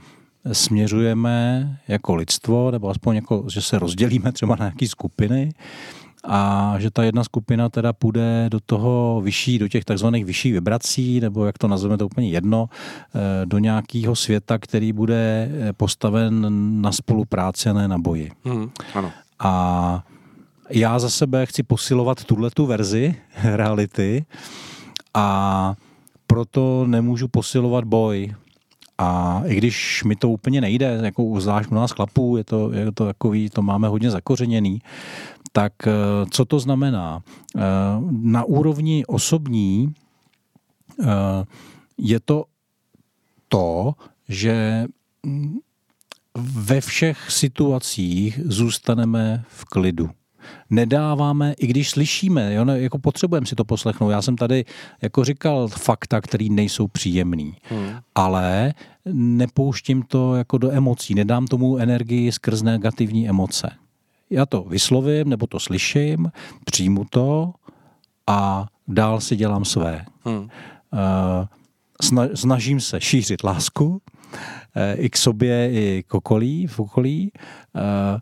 [0.52, 5.52] směřujeme jako lidstvo, nebo aspoň jako, že se rozdělíme třeba na nějaké skupiny
[6.24, 11.20] a že ta jedna skupina teda půjde do toho vyšší, do těch takzvaných vyšších vibrací,
[11.20, 16.48] nebo jak to nazveme, to úplně jedno, eh, do nějakého světa, který bude eh, postaven
[16.82, 18.32] na spolupráci a ne na boji.
[18.46, 19.12] Hmm, ano.
[19.40, 20.04] A
[20.70, 24.26] já za sebe chci posilovat tuhle tu verzi reality
[25.14, 25.74] a
[26.28, 28.36] proto nemůžu posilovat boj.
[28.98, 32.92] A i když mi to úplně nejde, jako zvlášť u nás chlapů, je to, je
[32.92, 34.82] to takový, to máme hodně zakořeněný,
[35.52, 35.92] tak eh,
[36.32, 37.22] co to znamená?
[37.58, 37.62] Eh,
[38.12, 39.94] na úrovni osobní
[41.04, 41.06] eh,
[41.98, 42.46] je to
[43.50, 43.94] to,
[44.30, 44.86] že
[45.24, 45.58] mm,
[46.38, 50.10] ve všech situacích zůstaneme v klidu
[50.70, 54.10] nedáváme, i když slyšíme, jo, jako potřebujeme si to poslechnout.
[54.10, 54.66] Já jsem tady
[55.02, 57.90] jako říkal fakta, které nejsou příjemný, hmm.
[58.16, 58.74] ale
[59.14, 63.72] nepouštím to jako do emocí, nedám tomu energii skrz negativní emoce.
[64.30, 66.32] Já to vyslovím, nebo to slyším,
[66.66, 67.54] přijmu to
[68.28, 70.06] a dál si dělám své.
[70.26, 70.40] Hmm.
[70.40, 70.48] Uh,
[72.34, 74.02] snažím se šířit lásku
[74.76, 77.32] eh, i k sobě, i k okolí, v okolí.
[77.76, 78.20] Uh,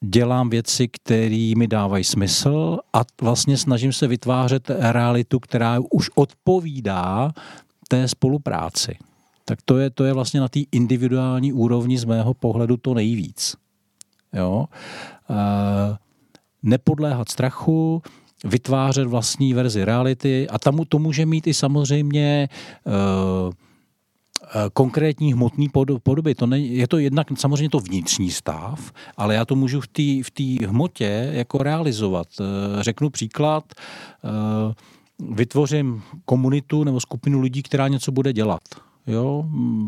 [0.00, 7.32] dělám věci, které mi dávají smysl a vlastně snažím se vytvářet realitu, která už odpovídá
[7.88, 8.96] té spolupráci.
[9.44, 13.56] Tak to je, to je vlastně na té individuální úrovni z mého pohledu to nejvíc.
[14.36, 14.66] Jo?
[15.30, 15.34] E,
[16.62, 18.02] nepodléhat strachu,
[18.44, 22.48] vytvářet vlastní verzi reality a tam to může mít i samozřejmě e,
[24.72, 25.68] konkrétní hmotný
[26.02, 26.34] podoby.
[26.34, 30.02] To ne, je to jednak samozřejmě to vnitřní stav, ale já to můžu v té
[30.58, 32.26] v hmotě jako realizovat.
[32.80, 33.64] Řeknu příklad,
[35.30, 38.60] vytvořím komunitu nebo skupinu lidí, která něco bude dělat
[39.06, 39.44] jo,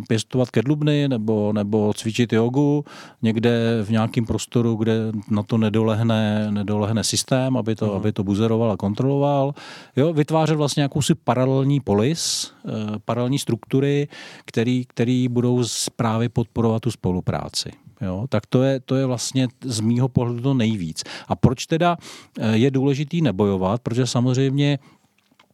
[0.09, 2.85] pěstovat kedlubny nebo, nebo cvičit jogu
[3.23, 4.95] někde v nějakém prostoru, kde
[5.31, 7.97] na to nedolehne, nedolehne systém, aby to, mm.
[7.97, 9.55] aby to buzeroval a kontroloval.
[9.97, 12.71] Jo, vytvářet vlastně jakousi paralelní polis, eh,
[13.05, 14.09] paralelní struktury,
[14.45, 15.64] který, který budou
[15.97, 17.71] právě podporovat tu spolupráci.
[18.01, 21.05] Jo, tak to je, to je vlastně z mýho pohledu to nejvíc.
[21.29, 21.97] A proč teda
[22.39, 23.83] eh, je důležitý nebojovat?
[23.83, 24.79] Protože samozřejmě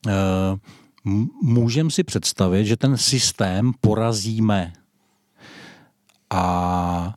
[0.09, 0.13] eh,
[1.43, 4.73] můžeme si představit, že ten systém porazíme.
[6.31, 7.15] A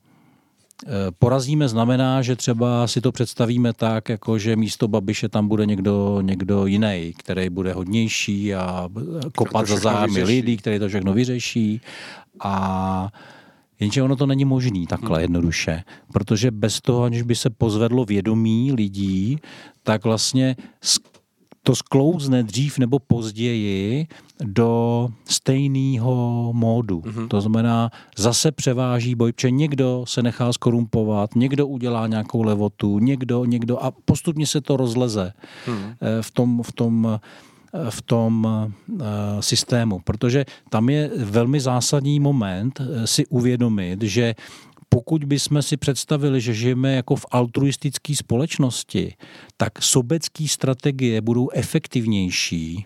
[0.87, 5.65] e, porazíme znamená, že třeba si to představíme tak, jako že místo Babiše tam bude
[5.65, 8.89] někdo, někdo jiný, který bude hodnější a
[9.35, 11.81] kopat za zájmy lidí, který to všechno vyřeší.
[12.39, 13.11] A
[13.79, 15.21] Jenže ono to není možný takhle hmm.
[15.21, 15.83] jednoduše,
[16.13, 19.39] protože bez toho, aniž by se pozvedlo vědomí lidí,
[19.83, 20.55] tak vlastně
[21.67, 24.07] to sklouzne dřív nebo později
[24.43, 26.99] do stejného módu.
[26.99, 27.27] Mm-hmm.
[27.27, 33.45] To znamená, zase převáží boj, protože někdo se nechá skorumpovat, někdo udělá nějakou levotu, někdo,
[33.45, 35.33] někdo a postupně se to rozleze
[35.67, 35.93] mm.
[36.21, 37.19] v tom, v tom eh,
[37.89, 38.47] v tom
[38.87, 38.99] uh,
[39.39, 44.35] systému, protože tam je velmi zásadní moment si uvědomit, že
[44.89, 49.13] pokud bychom si představili, že žijeme jako v altruistické společnosti,
[49.57, 52.85] tak sobecké strategie budou efektivnější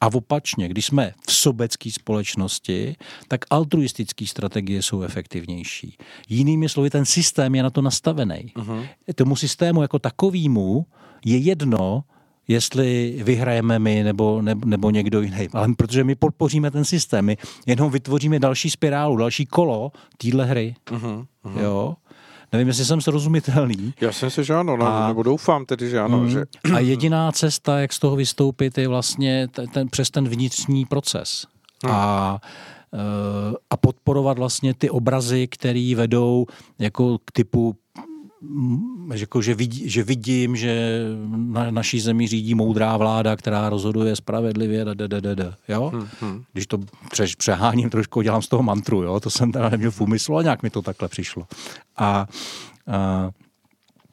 [0.00, 2.96] a opačně, když jsme v sobecké společnosti,
[3.28, 5.96] tak altruistické strategie jsou efektivnější.
[6.28, 8.52] Jinými slovy, ten systém je na to nastavený.
[8.56, 8.88] Uh-huh.
[9.14, 10.86] Tomu systému jako takovýmu
[11.24, 12.04] je jedno,
[12.48, 15.48] jestli vyhrajeme my nebo, nebo, nebo někdo jiný.
[15.52, 17.36] Ale protože my podpoříme ten systém, my
[17.66, 20.74] jenom vytvoříme další spirálu, další kolo téhle hry.
[20.90, 21.60] Uh-huh, uh-huh.
[21.60, 21.94] Jo?
[22.52, 23.94] Nevím, jestli jsem srozumitelný.
[24.00, 26.18] Já jsem si, že ano, no, a, nebo doufám tedy, že ano.
[26.18, 26.44] Mm, že...
[26.74, 31.46] A jediná cesta, jak z toho vystoupit, je vlastně ten, ten, přes ten vnitřní proces.
[31.84, 31.94] Hmm.
[31.94, 32.40] A
[32.94, 36.46] eh, a podporovat vlastně ty obrazy, které vedou
[36.78, 37.76] jako k typu
[39.14, 41.00] jako, že, vidí, že vidím, že
[41.36, 45.90] na naší zemi řídí moudrá vláda, která rozhoduje spravedlivě, da, da, da, da, da, jo?
[45.94, 46.44] Hmm, hmm.
[46.52, 46.78] Když to
[47.10, 49.20] pře- přeháním trošku, dělám z toho mantru, jo?
[49.20, 51.46] to jsem teda neměl v úmyslu a nějak mi to takhle přišlo.
[51.96, 52.26] A,
[52.86, 53.30] a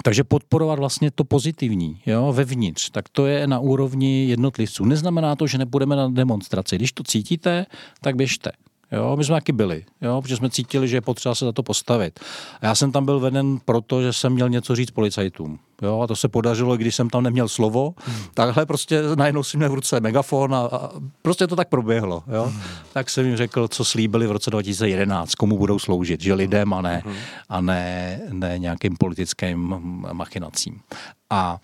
[0.03, 4.85] takže podporovat vlastně to pozitivní, jo, vevnitř, tak to je na úrovni jednotlivců.
[4.85, 6.75] Neznamená to, že nepůjdeme na demonstraci.
[6.75, 7.65] Když to cítíte,
[8.01, 8.51] tak běžte.
[8.91, 11.63] Jo, my jsme taky byli, jo, protože jsme cítili, že je potřeba se za to
[11.63, 12.19] postavit.
[12.61, 15.59] A já jsem tam byl veden proto, že jsem měl něco říct policajtům.
[15.81, 17.93] Jo, a to se podařilo, když jsem tam neměl slovo.
[17.97, 18.23] Hmm.
[18.33, 20.89] Takhle prostě najednou si měl v ruce megafon a, a
[21.21, 22.23] prostě to tak proběhlo.
[22.33, 22.43] Jo.
[22.43, 22.61] Hmm.
[22.93, 26.81] Tak jsem jim řekl, co slíbili v roce 2011, komu budou sloužit, že lidem a
[26.81, 27.15] ne, hmm.
[27.49, 29.75] a ne, ne nějakým politickým
[30.13, 30.81] machinacím.
[31.29, 31.59] A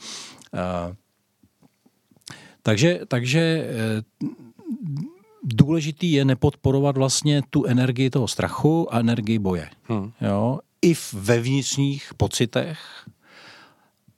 [0.54, 0.96] uh,
[2.62, 3.68] takže, takže
[4.22, 4.30] uh,
[5.46, 9.70] důležitý je nepodporovat vlastně tu energii toho strachu a energii boje.
[9.84, 10.12] Hmm.
[10.22, 10.60] Jo?
[10.82, 13.06] I ve vnitřních pocitech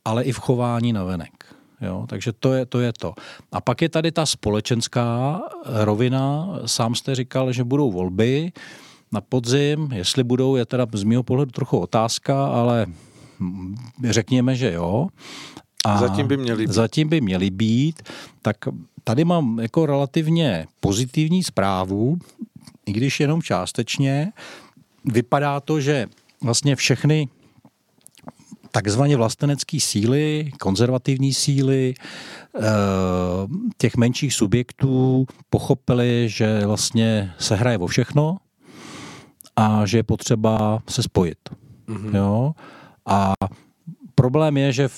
[0.07, 1.45] ale i v chování na venek.
[1.81, 3.13] Jo, takže to je, to je to.
[3.51, 6.49] A pak je tady ta společenská rovina.
[6.65, 8.51] Sám jste říkal, že budou volby
[9.11, 9.91] na podzim.
[9.91, 12.85] Jestli budou, je teda z mého pohledu trochu otázka, ale
[14.09, 15.07] řekněme, že jo.
[15.85, 16.73] A zatím by měly být.
[16.73, 18.01] Zatím by měly být.
[18.41, 18.57] Tak
[19.07, 22.17] tady mám jako relativně pozitivní zprávu,
[22.85, 24.31] i když jenom částečně.
[25.05, 26.07] Vypadá to, že
[26.43, 27.27] vlastně všechny
[28.71, 31.93] takzvaně vlastenecké síly, konzervativní síly
[32.55, 32.61] eh,
[33.77, 38.37] těch menších subjektů pochopili, že vlastně se hraje o všechno
[39.55, 41.39] a že je potřeba se spojit.
[41.87, 42.15] Mm-hmm.
[42.15, 42.51] Jo?
[43.05, 43.33] A
[44.17, 44.89] problém je, že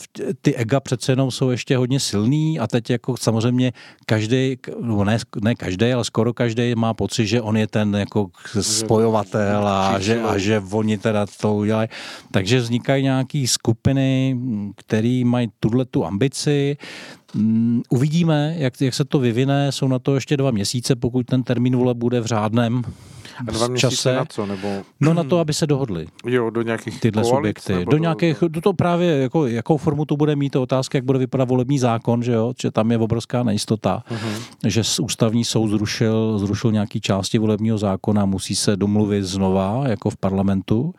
[0.42, 3.72] ty ega přece jenom jsou ještě hodně silný a teď jako samozřejmě
[4.06, 8.32] každý, no ne, ne každý, ale skoro každý má pocit, že on je ten jako
[8.62, 11.90] spojovatel a že, a že oni teda to udělají.
[12.32, 14.38] Takže vznikají nějaké skupiny,
[14.76, 16.78] které mají tuhle tu ambici,
[17.34, 19.72] mm, Uvidíme, jak, jak se to vyvine.
[19.72, 22.82] Jsou na to ještě dva měsíce, pokud ten termín vole bude v řádném
[23.48, 24.16] a dva čase.
[24.16, 24.46] na co?
[24.46, 24.82] Nebo...
[25.00, 26.08] No na to, aby se dohodli.
[26.26, 27.86] Jo, do nějakých Tyhle koalic, subjekty.
[27.92, 31.20] Do nějakých, do to právě, jako, jakou formu to bude mít, to otázka, jak bude
[31.20, 34.68] vypadat volební zákon, že jo, že tam je obrovská nejistota, uh-huh.
[34.68, 40.18] že ústavní soud zrušil, zrušil nějaký části volebního zákona, musí se domluvit znova, jako v
[40.18, 40.94] parlamentu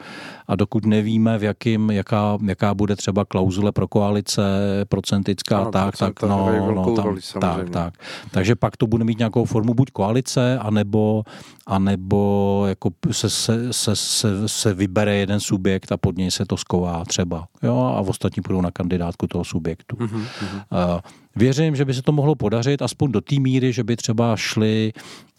[0.50, 4.42] a dokud nevíme, v jakým, jaká, jaká bude třeba klauzule pro koalice,
[4.88, 7.94] procentická, ano, tak, tak, no, no tam, roli, tak, tak.
[8.30, 11.22] Takže pak to bude mít nějakou formu buď koalice, anebo,
[11.66, 16.56] anebo jako se, se, se, se, se vybere jeden subjekt a pod něj se to
[16.56, 17.46] sková třeba.
[17.62, 19.96] Jo, a ostatní půjdou na kandidátku toho subjektu.
[19.96, 20.22] Mm-hmm.
[20.22, 21.00] Uh,
[21.36, 24.92] Věřím, že by se to mohlo podařit aspoň do té míry, že by třeba šli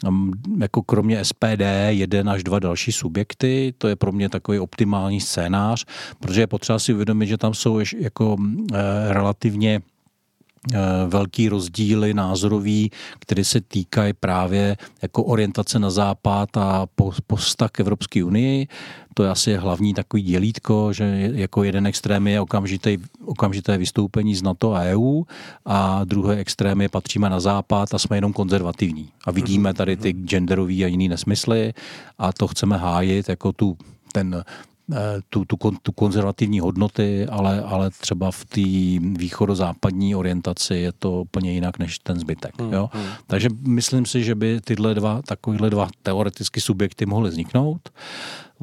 [0.08, 3.74] um, jako kromě SPD jeden až dva další subjekty.
[3.78, 5.86] To je pro mě takový optimální scénář,
[6.20, 8.38] protože je potřeba si uvědomit, že tam jsou jako
[8.74, 8.78] eh,
[9.14, 9.82] relativně
[11.08, 16.88] velký rozdíly názorový, které se týkají právě jako orientace na západ a
[17.28, 18.68] posta k Evropské unii.
[19.14, 24.42] To je asi hlavní takový dělítko, že jako jeden extrém je okamžité, okamžité vystoupení z
[24.42, 25.24] NATO a EU
[25.66, 29.10] a druhé extrém je patříme na západ a jsme jenom konzervativní.
[29.26, 30.26] A vidíme mhm, tady ty mhm.
[30.26, 31.74] genderové a jiné nesmysly
[32.18, 33.78] a to chceme hájit jako tu
[34.14, 34.44] ten Eh,
[35.30, 38.62] tu, tu, tu konzervativní hodnoty, ale, ale třeba v té
[39.20, 42.62] východozápadní orientaci je to úplně jinak než ten zbytek.
[42.62, 42.90] Hmm, jo?
[42.94, 43.06] Hmm.
[43.28, 47.90] Takže myslím si, že by tyhle dva, takovýhle dva teoreticky subjekty mohly vzniknout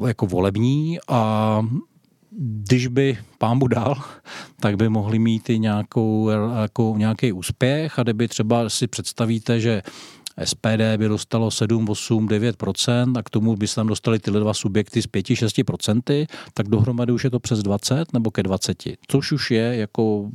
[0.07, 1.61] jako volební a
[2.39, 3.95] když by pán dal,
[4.59, 6.29] tak by mohli mít i nějakou,
[6.61, 9.81] jako nějaký úspěch a kdyby třeba si představíte, že
[10.43, 14.53] SPD by dostalo 7, 8, 9% a k tomu by se tam dostali tyhle dva
[14.53, 19.31] subjekty z 5, 6% tak dohromady už je to přes 20 nebo ke 20, což
[19.31, 20.29] už je jako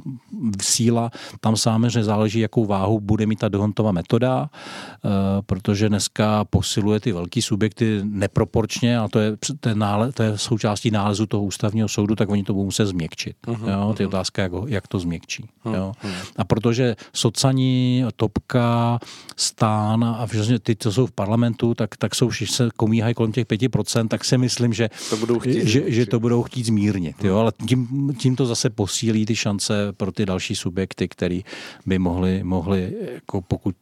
[0.63, 1.11] síla.
[1.41, 5.09] Tam samozřejmě záleží, jakou váhu bude mít ta dohontová metoda, eh,
[5.47, 10.39] protože dneska posiluje ty velký subjekty neproporčně a to je, to je, nále, to je
[10.39, 13.37] součástí nálezu toho ústavního soudu, tak oni to budou muset změkčit.
[13.47, 13.95] Uh-huh, jo?
[13.97, 15.45] To je otázka, jak, jak to změkčí.
[15.65, 15.75] Uh-huh.
[15.75, 15.93] Jo?
[16.37, 18.99] A protože socani, topka,
[19.37, 23.15] stán, strana a všechny ty, co jsou v parlamentu, tak, tak jsou všichni se komíhají
[23.15, 26.67] kolem těch 5%, tak si myslím, že to budou chtít, že, že to budou chtít
[26.67, 27.25] zmírnit.
[27.25, 27.39] Jo?
[27.39, 31.45] Ale tím, tím to zase posílí ty šance pro ty další subjekty, který
[31.87, 33.75] by mohli, mohli jako pokud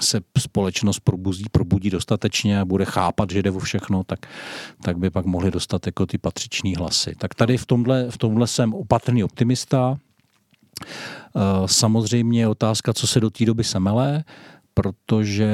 [0.00, 4.26] se společnost probudí, probudí dostatečně a bude chápat, že jde o všechno, tak,
[4.82, 7.14] tak by pak mohli dostat jako ty patřičný hlasy.
[7.18, 9.98] Tak tady v tomhle, v tomhle jsem opatrný optimista.
[11.36, 14.24] Eh, samozřejmě je otázka, co se do té doby semele
[14.74, 15.50] protože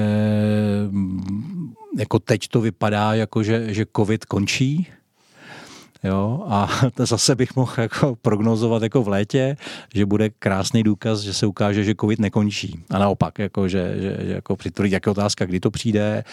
[0.91, 4.87] mm, jako teď to vypadá, jako že, že covid končí,
[6.05, 9.57] Jo, a to zase bych mohl jako prognozovat jako v létě,
[9.95, 12.79] že bude krásný důkaz, že se ukáže, že covid nekončí.
[12.91, 16.25] A naopak, jako, že, že, že jako přitvrdí, jak je otázka, kdy to přijde,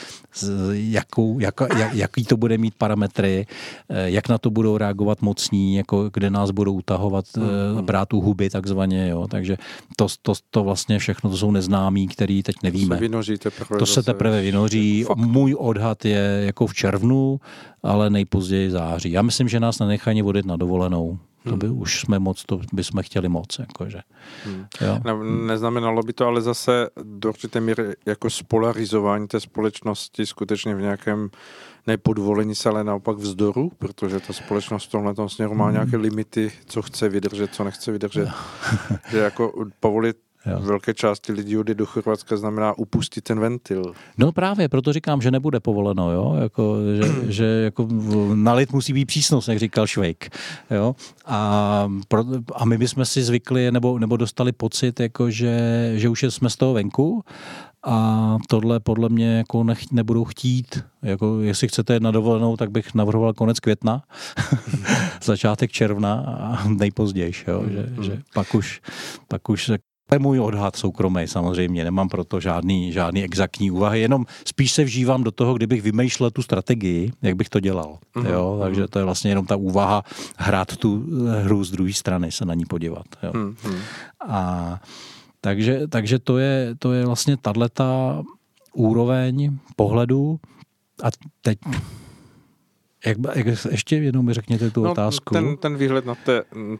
[0.71, 3.47] jakou, jak, jak, jaký to bude mít parametry,
[3.89, 7.81] eh, jak na to budou reagovat mocní, jako kde nás budou utahovat, mm-hmm.
[7.81, 9.09] brát u huby takzvaně.
[9.09, 9.27] Jo.
[9.27, 9.57] Takže
[9.95, 12.95] to, to, to vlastně všechno to jsou neznámí, který teď nevíme.
[12.95, 13.37] Se vynoří
[13.79, 15.05] to se teprve vynoří.
[15.15, 17.39] Můj odhad je jako v červnu,
[17.83, 19.11] ale nejpozději září.
[19.11, 21.19] Já myslím, že nás nenechají vodit na dovolenou.
[21.49, 21.81] To by hmm.
[21.81, 23.59] už jsme moc, to bychom chtěli moc.
[23.59, 24.01] Jakože.
[24.45, 24.65] Hmm.
[24.81, 24.99] Jo?
[25.03, 30.81] Ne, neznamenalo by to ale zase do určité míry jako spolarizování té společnosti skutečně v
[30.81, 31.29] nějakém
[31.87, 35.73] nepodvolení se, ale naopak vzdoru, protože ta společnost v tomhle směru má hmm.
[35.73, 38.29] nějaké limity, co chce vydržet, co nechce vydržet.
[39.09, 40.17] že jako povolit
[40.51, 40.59] Jo.
[40.59, 43.93] Velké části lidí jde do Chorvatska znamená upustit ten ventil.
[44.17, 46.35] No právě, proto říkám, že nebude povoleno, jo?
[46.41, 47.87] Jako, že, že jako
[48.35, 50.29] na lid musí být přísnost, jak říkal Švejk.
[50.71, 50.95] Jo?
[51.25, 52.23] A, pro,
[52.55, 56.55] a my bychom si zvykli, nebo, nebo dostali pocit, jako že, že už jsme z
[56.55, 57.23] toho venku
[57.83, 60.83] a tohle podle mě jako nech, nebudou chtít.
[61.01, 64.03] Jako, jestli chcete jít na dovolenou, tak bych navrhoval konec května,
[65.23, 68.81] začátek června a nejpozději, jo, že, že pak už,
[69.27, 69.77] pak už se
[70.07, 74.83] to je můj odhad soukromý samozřejmě, nemám proto žádný, žádný exaktní úvahy, jenom spíš se
[74.83, 77.97] vžívám do toho, kdybych vymýšlel tu strategii, jak bych to dělal.
[78.15, 78.29] Mm-hmm.
[78.29, 78.51] Jo?
[78.53, 78.61] Mhm.
[78.61, 80.03] Takže to je vlastně jenom ta úvaha
[80.37, 81.05] hrát tu
[81.43, 83.05] hru z druhé strany, se na ní podívat.
[83.23, 83.31] Jo?
[83.31, 83.77] Mm-hmm.
[84.27, 84.81] A
[85.41, 88.23] takže, takže to, je, to je vlastně tato
[88.73, 90.39] úroveň pohledu
[91.03, 91.07] a
[91.41, 91.59] teď
[93.05, 95.33] jak, jak ještě jednou mi řekněte tu no, otázku.
[95.33, 96.31] Ten, ten výhled na to,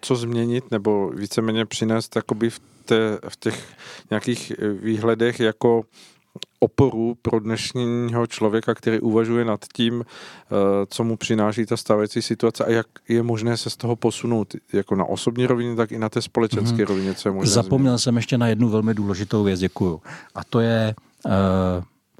[0.02, 3.66] co změnit nebo víceméně přinést jakoby v, té, v těch
[4.10, 5.84] nějakých výhledech jako
[6.60, 10.56] oporu pro dnešního člověka, který uvažuje nad tím, eh,
[10.90, 14.96] co mu přináší ta stávající situace a jak je možné se z toho posunout, jako
[14.96, 16.88] na osobní rovině, tak i na té společenské mm-hmm.
[16.88, 18.04] rovině, co je možné Zapomněl změnit.
[18.04, 20.02] jsem ještě na jednu velmi důležitou věc, děkuju.
[20.36, 21.32] A to je uh,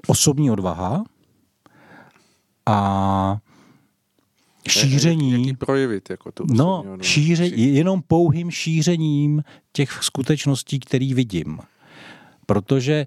[0.06, 1.04] osobní odvaha
[2.66, 3.38] a
[4.68, 5.32] šíření.
[5.32, 9.42] Jak, jak projevit jako tu No, šíře, jenom pouhým šířením
[9.72, 11.58] těch skutečností, které vidím.
[12.46, 13.06] Protože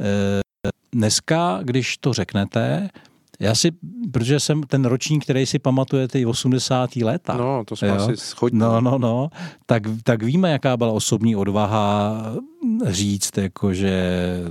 [0.00, 2.90] eh, dneska, když to řeknete,
[3.40, 3.70] já si,
[4.12, 6.96] protože jsem ten ročník, který si pamatuje ty 80.
[6.96, 7.36] léta.
[7.36, 7.94] No, to jsme jo?
[7.94, 8.58] asi schodní.
[8.58, 9.30] No, no, no.
[9.66, 12.16] Tak, tak víme, jaká byla osobní odvaha
[12.86, 14.02] říct, jakože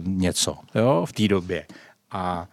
[0.04, 1.66] něco, jo, v té době.
[2.12, 2.48] A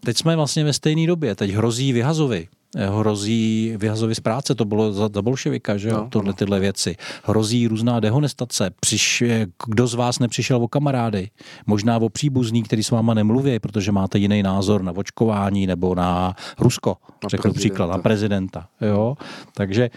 [0.00, 1.34] teď jsme vlastně ve stejné době.
[1.34, 6.08] Teď hrozí vyhazovi hrozí vyhazovi z práce, to bylo za, za bolševika, že jo, no,
[6.08, 6.96] tohle tyhle věci.
[7.24, 9.24] Hrozí různá dehonestace, Přiš,
[9.66, 11.30] kdo z vás nepřišel o kamarády,
[11.66, 16.36] možná o příbuzný, který s váma nemluví, protože máte jiný názor na očkování nebo na
[16.58, 19.16] Rusko, na řekl příklad, na prezidenta, jo,
[19.54, 19.90] takže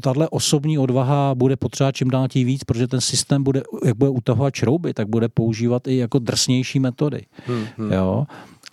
[0.00, 4.10] Tahle osobní odvaha bude potřeba čím dál tím víc, protože ten systém bude, jak bude
[4.10, 7.22] utahovat šrouby, tak bude používat i jako drsnější metody.
[7.46, 7.92] Hmm, hmm.
[7.92, 8.26] Jo?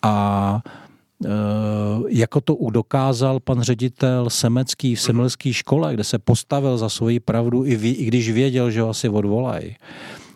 [0.03, 0.88] A Eh,
[2.07, 7.65] jako to dokázal pan ředitel Semecký v Semelské škole, kde se postavil za svoji pravdu,
[7.65, 9.76] i, ví, i když věděl, že ho asi odvolají,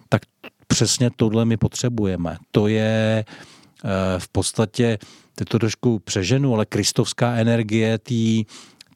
[0.10, 0.22] tak
[0.68, 2.38] přesně tohle my potřebujeme.
[2.52, 4.98] To je eh, v podstatě,
[5.36, 8.44] teď to trošku přeženu, ale kristovská energie té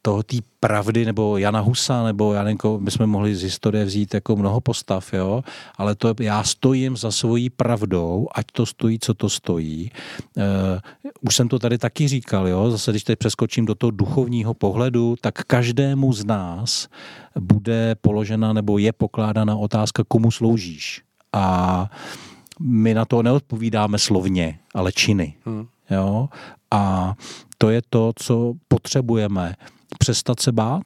[0.08, 4.36] toho té pravdy, nebo Jana Husa, nebo nevím, my jsme mohli z historie vzít jako
[4.36, 5.44] mnoho postav, jo,
[5.76, 9.90] ale to já stojím za svojí pravdou, ať to stojí, co to stojí.
[10.36, 10.44] Uh,
[11.20, 15.16] už jsem to tady taky říkal, jo, zase když teď přeskočím do toho duchovního pohledu,
[15.20, 16.88] tak každému z nás
[17.40, 21.02] bude položena nebo je pokládána otázka, komu sloužíš.
[21.32, 21.90] A
[22.60, 25.34] my na to neodpovídáme slovně, ale činy.
[25.44, 25.66] Hmm.
[25.90, 26.28] Jo?
[26.70, 27.14] A
[27.58, 29.54] to je to, co potřebujeme
[29.98, 30.82] přestat se bát,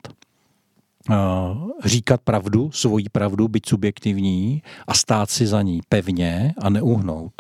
[1.11, 1.15] eh,
[1.85, 7.33] říkat pravdu, svoji pravdu, být subjektivní a stát si za ní pevně a neuhnout.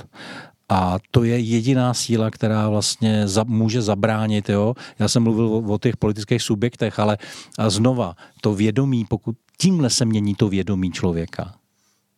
[0.68, 4.48] A to je jediná síla, která vlastně za, může zabránit.
[4.48, 4.74] Jo?
[4.98, 7.18] Já jsem mluvil o, o těch politických subjektech, ale
[7.58, 11.54] a znova, to vědomí, pokud tímhle se mění to vědomí člověka,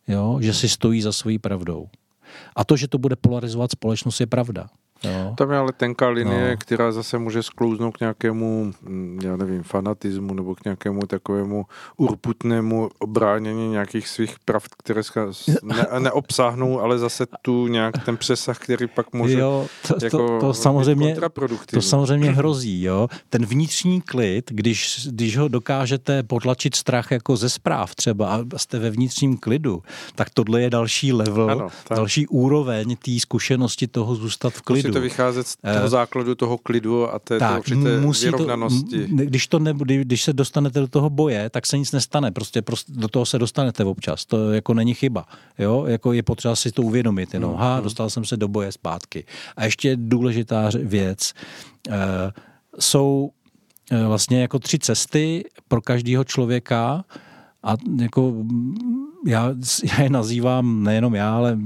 [0.07, 0.37] jo?
[0.41, 1.87] že si stojí za svojí pravdou.
[2.55, 4.67] A to, že to bude polarizovat společnost, je pravda.
[5.03, 5.33] Jo.
[5.37, 6.57] Tam je ale tenká linie, no.
[6.57, 11.65] která zase může sklouznout k nějakému, mm, já nevím, fanatismu nebo k nějakému takovému
[11.97, 15.01] urputnému obránění nějakých svých pravd, které
[15.63, 20.39] ne, neobsáhnou, ale zase tu nějak ten přesah, který pak může jo, to, jako to,
[20.39, 21.15] to, samozřejmě,
[21.71, 22.83] to samozřejmě hrozí.
[22.83, 23.07] Jo?
[23.29, 28.79] Ten vnitřní klid, když, když ho dokážete potlačit strach jako ze zpráv třeba a jste
[28.79, 29.83] ve vnitřním klidu,
[30.15, 35.01] tak tohle je další level, ano, další úroveň té zkušenosti toho zůstat v klidu to
[35.01, 37.63] vycházet z toho eh, základu toho klidu a té tak,
[37.99, 39.07] musí vyrovnanosti.
[39.07, 42.31] To, když, to ne, když se dostanete do toho boje, tak se nic nestane.
[42.31, 44.25] Prostě, prostě do toho se dostanete občas.
[44.25, 45.25] To jako není chyba.
[45.59, 45.85] Jo?
[45.87, 47.33] Jako je potřeba si to uvědomit.
[47.33, 47.83] Jenom, mm, ha, mm.
[47.83, 49.25] dostal jsem se do boje zpátky.
[49.57, 51.33] A ještě důležitá věc.
[51.89, 51.95] Uh,
[52.79, 53.31] jsou
[53.91, 57.05] uh, vlastně jako tři cesty pro každého člověka
[57.63, 58.33] a jako
[59.27, 61.57] já, já je nazývám nejenom já, ale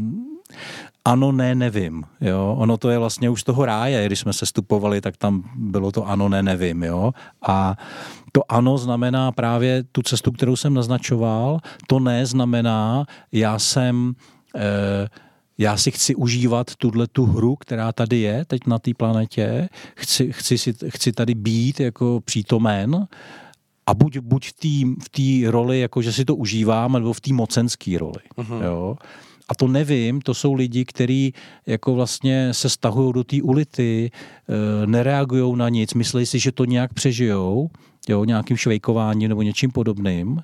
[1.06, 2.04] ano, ne, nevím.
[2.22, 2.56] Jo?
[2.58, 5.92] Ono to je vlastně už z toho ráje, když jsme se stupovali, tak tam bylo
[5.92, 6.84] to ano, ne, nevím.
[6.84, 7.12] Jo?
[7.48, 7.76] A
[8.32, 14.14] to ano znamená právě tu cestu, kterou jsem naznačoval, to ne znamená, já jsem...
[14.56, 15.10] Eh,
[15.62, 20.32] já si chci užívat tuhle tu hru, která tady je teď na té planetě, chci,
[20.32, 23.08] chci, si, chci tady být jako přítomen,
[23.88, 24.52] A buď, buď
[25.04, 28.22] v té roli, jako že si to užívám, nebo v té mocenské roli.
[28.38, 28.64] Uh-huh.
[28.64, 28.98] Jo?
[29.50, 31.34] A to nevím, to jsou lidi, kteří
[31.66, 36.66] jako vlastně se stahují do té ulity, e, nereagují na nic, myslí si, že to
[36.66, 37.70] nějak přežijou,
[38.10, 40.44] jo, nějakým švejkováním nebo něčím podobným.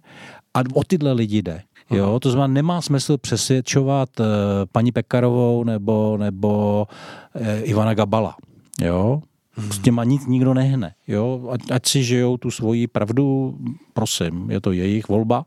[0.53, 1.61] A o tyhle lidi jde.
[1.91, 4.25] Jo, to znamená, nemá smysl přesvědčovat uh,
[4.71, 6.87] paní Pekarovou nebo, nebo
[7.35, 8.35] uh, Ivana Gabala.
[8.81, 9.21] Jo,
[9.57, 9.71] Hmm.
[9.71, 10.93] S těma nic nikdo nehne.
[11.07, 11.49] Jo?
[11.51, 13.57] Ať, ať si žijou tu svoji pravdu,
[13.93, 15.45] prosím, je to jejich volba,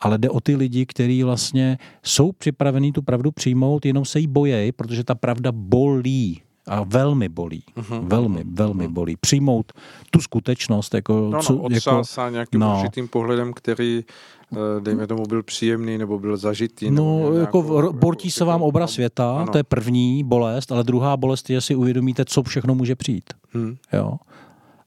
[0.00, 4.26] ale jde o ty lidi, kteří vlastně jsou připravení tu pravdu přijmout, jenom se jí
[4.26, 7.62] bojejí, protože ta pravda bolí a velmi bolí.
[7.76, 8.00] Uh-huh.
[8.02, 8.92] Velmi, velmi uh-huh.
[8.92, 9.16] bolí.
[9.16, 9.72] Přijmout
[10.10, 10.94] tu skutečnost.
[10.94, 12.78] Jako, no, no, co, jako, nějakým no.
[12.78, 14.04] určitým pohledem, který
[14.52, 16.90] Eh, dejme tomu, byl příjemný nebo byl zažitý.
[16.90, 19.52] No, jako nějakou, bortí se vám obraz světa, ano.
[19.52, 23.24] to je první bolest, ale druhá bolest je, že si uvědomíte, co všechno může přijít.
[23.52, 23.76] Hmm.
[23.92, 24.16] Jo.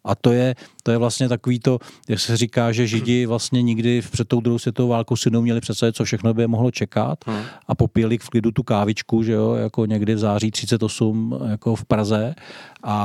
[0.06, 1.80] A to je, to je vlastně takový to,
[2.10, 5.95] jak se říká, že Židi vlastně nikdy před tou druhou světovou válkou si neuměli představit,
[5.95, 7.20] co všechno by je mohlo čekat.
[7.28, 7.43] Hmm.
[7.68, 11.86] a popíjeli v klidu tu kávičku, že jo, jako někdy v září 38 jako v
[11.86, 12.36] Praze.
[12.84, 12.95] A,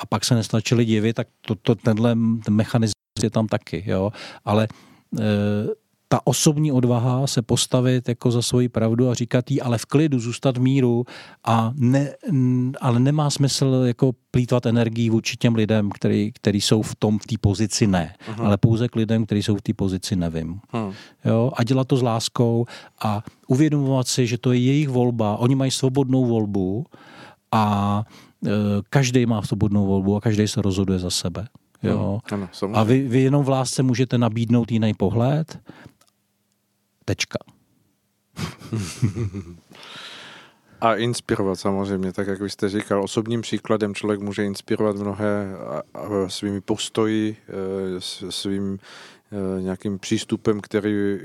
[0.00, 4.12] a pak se nestačili divit, tak to, to, tenhle ten mechanismus je tam taky, jo,
[4.44, 4.68] ale
[5.18, 9.84] e, ta osobní odvaha se postavit jako za svoji pravdu a říkat jí, ale v
[9.84, 11.04] klidu, zůstat v míru
[11.44, 12.14] a ne,
[12.80, 17.26] ale nemá smysl jako plítvat energii vůči těm lidem, který, který jsou v tom, v
[17.26, 18.44] té pozici ne, uh-huh.
[18.44, 20.60] ale pouze k lidem, kteří jsou v té pozici nevím.
[20.72, 20.92] Uh-huh.
[21.24, 21.50] Jo?
[21.56, 22.66] A dělat to s láskou
[23.02, 26.84] a uvědomovat si, že to je jejich volba, oni mají svobodnou volbu
[27.52, 28.04] a
[28.46, 28.50] e,
[28.90, 31.46] každý má svobodnou volbu a každý se rozhoduje za sebe.
[31.82, 32.20] Jo?
[32.32, 35.58] Ano, a vy, vy jenom v lásce můžete nabídnout jiný pohled
[37.06, 37.38] Tečka.
[40.80, 45.46] A inspirovat samozřejmě, tak jak vy jste říkal, osobním příkladem člověk může inspirovat mnohé
[46.26, 48.00] svými postoji, e,
[48.30, 51.18] svým e, nějakým přístupem, který e,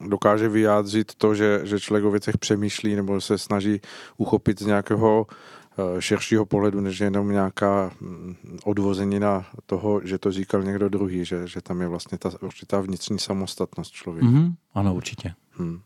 [0.00, 3.80] dokáže vyjádřit to, že, že člověk o věcech přemýšlí nebo se snaží
[4.16, 5.65] uchopit z nějakého Eh,
[5.98, 11.60] širšího pohledu, než jenom nějaká mm, odvozenina toho, že to říkal někdo druhý, že, že
[11.60, 14.26] tam je vlastně ta určitá vnitřní samostatnost člověka.
[14.26, 14.54] Mm-hmm.
[14.74, 15.34] Ano, určitě.
[15.50, 15.80] Hmm.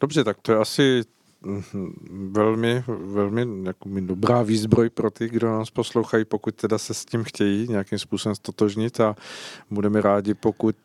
[0.00, 1.02] Dobře, tak to je asi
[1.42, 7.04] mm, velmi, velmi jako dobrá výzbroj pro ty, kdo nás poslouchají, pokud teda se s
[7.04, 9.16] tím chtějí nějakým způsobem stotožnit a
[9.70, 10.76] budeme rádi, pokud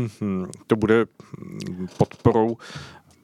[0.66, 1.06] to bude
[1.98, 2.56] podporou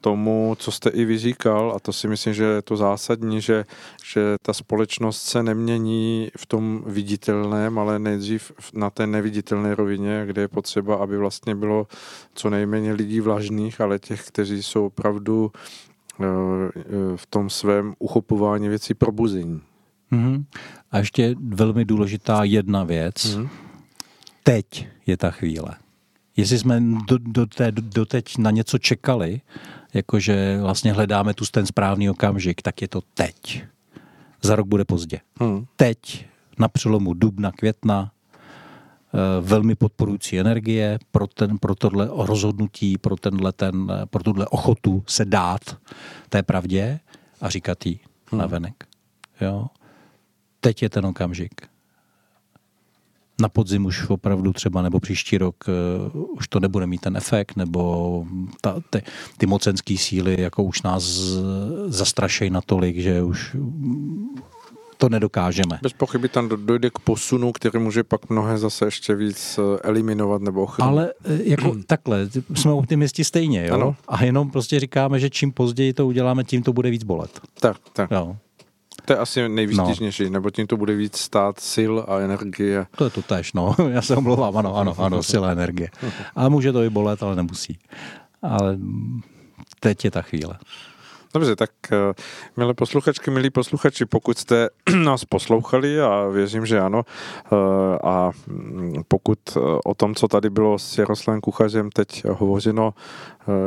[0.01, 3.65] tomu, co jste i vyříkal, a to si myslím, že je to zásadní, že,
[4.05, 10.41] že ta společnost se nemění v tom viditelném, ale nejdřív na té neviditelné rovině, kde
[10.41, 11.87] je potřeba, aby vlastně bylo
[12.33, 15.51] co nejméně lidí vlažných, ale těch, kteří jsou opravdu
[16.19, 16.23] eh,
[17.15, 19.61] v tom svém uchopování věcí probuzení.
[20.11, 20.45] Mm-hmm.
[20.91, 23.15] A ještě velmi důležitá jedna věc.
[23.15, 23.49] Mm-hmm.
[24.43, 25.75] Teď je ta chvíle.
[26.37, 29.41] Jestli jsme do, do té, do teď na něco čekali,
[29.93, 33.63] jakože vlastně hledáme tu ten správný okamžik, tak je to teď.
[34.41, 35.19] Za rok bude pozdě.
[35.39, 35.65] Hmm.
[35.75, 36.25] Teď,
[36.59, 38.11] na přelomu dubna, května,
[39.13, 45.03] eh, velmi podporující energie pro, ten, pro tohle rozhodnutí, pro, tenhle ten, pro tuhle ochotu
[45.07, 45.77] se dát
[46.29, 46.99] té pravdě
[47.41, 47.99] a říkat jí
[48.31, 48.41] hmm.
[48.41, 48.87] na venek.
[49.41, 49.67] Jo?
[50.59, 51.70] Teď je ten okamžik
[53.41, 55.55] na podzim už opravdu třeba nebo příští rok
[56.13, 58.25] uh, už to nebude mít ten efekt, nebo
[58.61, 59.01] ta, ty,
[59.37, 61.03] ty mocenské síly jako už nás
[61.87, 63.55] zastrašejí natolik, že už
[65.01, 65.79] to nedokážeme.
[65.81, 70.41] Bez pochyby tam dojde k posunu, který může pak mnohé zase ještě víc eh, eliminovat
[70.41, 70.91] nebo ochránit.
[70.91, 73.73] Ale eh, jako takhle, jsme optimisti stejně, jo?
[73.73, 73.95] Ano.
[74.07, 77.39] A jenom prostě říkáme, že čím později to uděláme, tím to bude víc bolet.
[77.59, 78.11] Tak, tak.
[78.11, 78.35] Jo.
[79.05, 80.29] To je asi nejvýstižnější, no.
[80.29, 82.85] nebo tím to bude víc stát sil a energie.
[82.95, 83.75] To je to tež, no.
[83.89, 85.89] Já se omlouvám, ano, ano, ano, sil a energie.
[86.35, 87.79] A může to i bolet, ale nemusí.
[88.41, 88.77] Ale
[89.79, 90.57] teď je ta chvíle.
[91.33, 92.13] Dobře, tak eh,
[92.57, 94.69] milé posluchačky, milí posluchači, pokud jste
[95.03, 97.03] nás poslouchali a věřím, že ano,
[97.45, 97.55] eh,
[98.03, 102.93] a mm, pokud eh, o tom, co tady bylo s Jaroslavem Kuchařem teď hovořeno,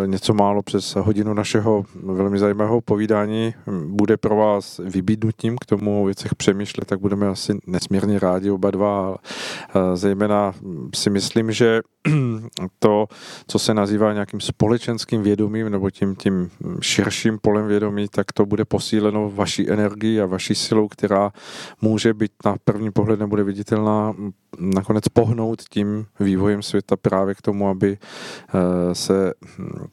[0.06, 6.04] něco málo přes hodinu našeho velmi zajímavého povídání hm, bude pro vás vybídnutím k tomu
[6.04, 9.16] věcech přemýšlet, tak budeme asi nesmírně rádi oba dva.
[9.94, 11.80] Zejména hm, si myslím, že
[12.78, 13.06] to,
[13.46, 16.50] co se nazývá nějakým společenským vědomím nebo tím, tím
[16.80, 21.30] širším kolem vědomí, tak to bude posíleno vaší energií a vaší silou, která
[21.80, 24.14] může být na první pohled nebude viditelná,
[24.58, 29.32] nakonec pohnout tím vývojem světa právě k tomu, aby eh, se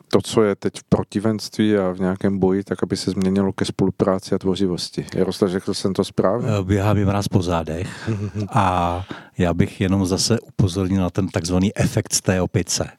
[0.08, 3.66] to, co je teď v protivenství a v nějakém boji, tak aby se změnilo ke
[3.66, 5.06] spolupráci a tvořivosti.
[5.16, 6.48] Jaroslav, řekl jsem to správně?
[6.60, 8.10] Eh, běhá mi mráz po zádech
[8.50, 9.06] a
[9.38, 12.90] já bych jenom zase upozornil na ten takzvaný efekt z té opice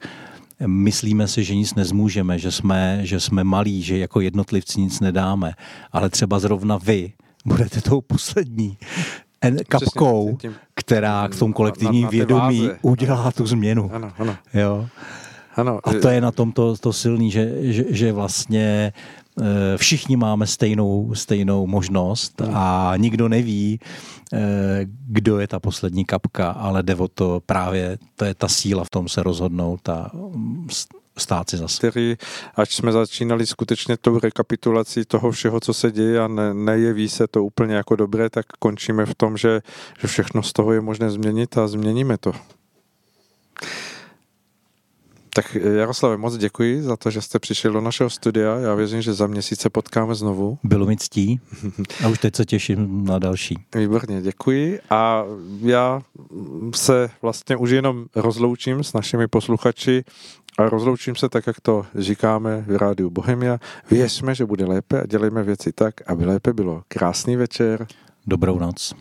[0.67, 5.55] myslíme si, že nic nezmůžeme, že jsme, že jsme malí, že jako jednotlivci nic nedáme,
[5.93, 7.13] ale třeba zrovna vy
[7.45, 8.79] budete tou poslední
[9.69, 10.39] kapkou,
[10.75, 13.91] která v tom kolektivním vědomí udělá tu změnu.
[13.93, 14.37] Ano, ano.
[14.55, 14.87] Jo?
[15.57, 18.93] Ano, a to je na tom to, to silný, že, že, že vlastně
[19.77, 22.53] všichni máme stejnou, stejnou možnost hmm.
[22.57, 23.81] a nikdo neví,
[24.33, 24.39] eh,
[24.87, 28.91] kdo je ta poslední kapka, ale jde o to právě, to je ta síla v
[28.91, 30.69] tom se rozhodnout a mm,
[31.19, 31.91] stát si zase.
[31.91, 32.17] Který,
[32.55, 37.27] až jsme začínali skutečně tou rekapitulací toho všeho, co se děje a ne, nejeví se
[37.27, 39.61] to úplně jako dobré, tak končíme v tom, že,
[40.01, 42.33] že všechno z toho je možné změnit a změníme to.
[45.35, 48.59] Tak Jaroslave, moc děkuji za to, že jste přišel do našeho studia.
[48.59, 50.59] Já věřím, že za měsíc se potkáme znovu.
[50.65, 51.41] Bylo mi ctí
[52.05, 53.57] a už teď se těším na další.
[53.75, 54.81] Výborně, děkuji.
[54.91, 55.25] A
[55.61, 56.03] já
[56.75, 60.05] se vlastně už jenom rozloučím s našimi posluchači
[60.59, 63.59] a rozloučím se tak, jak to říkáme v rádiu Bohemia.
[63.91, 66.83] Věřme, že bude lépe a dělejme věci tak, aby lépe bylo.
[66.89, 67.87] Krásný večer.
[68.27, 68.95] Dobrou noc.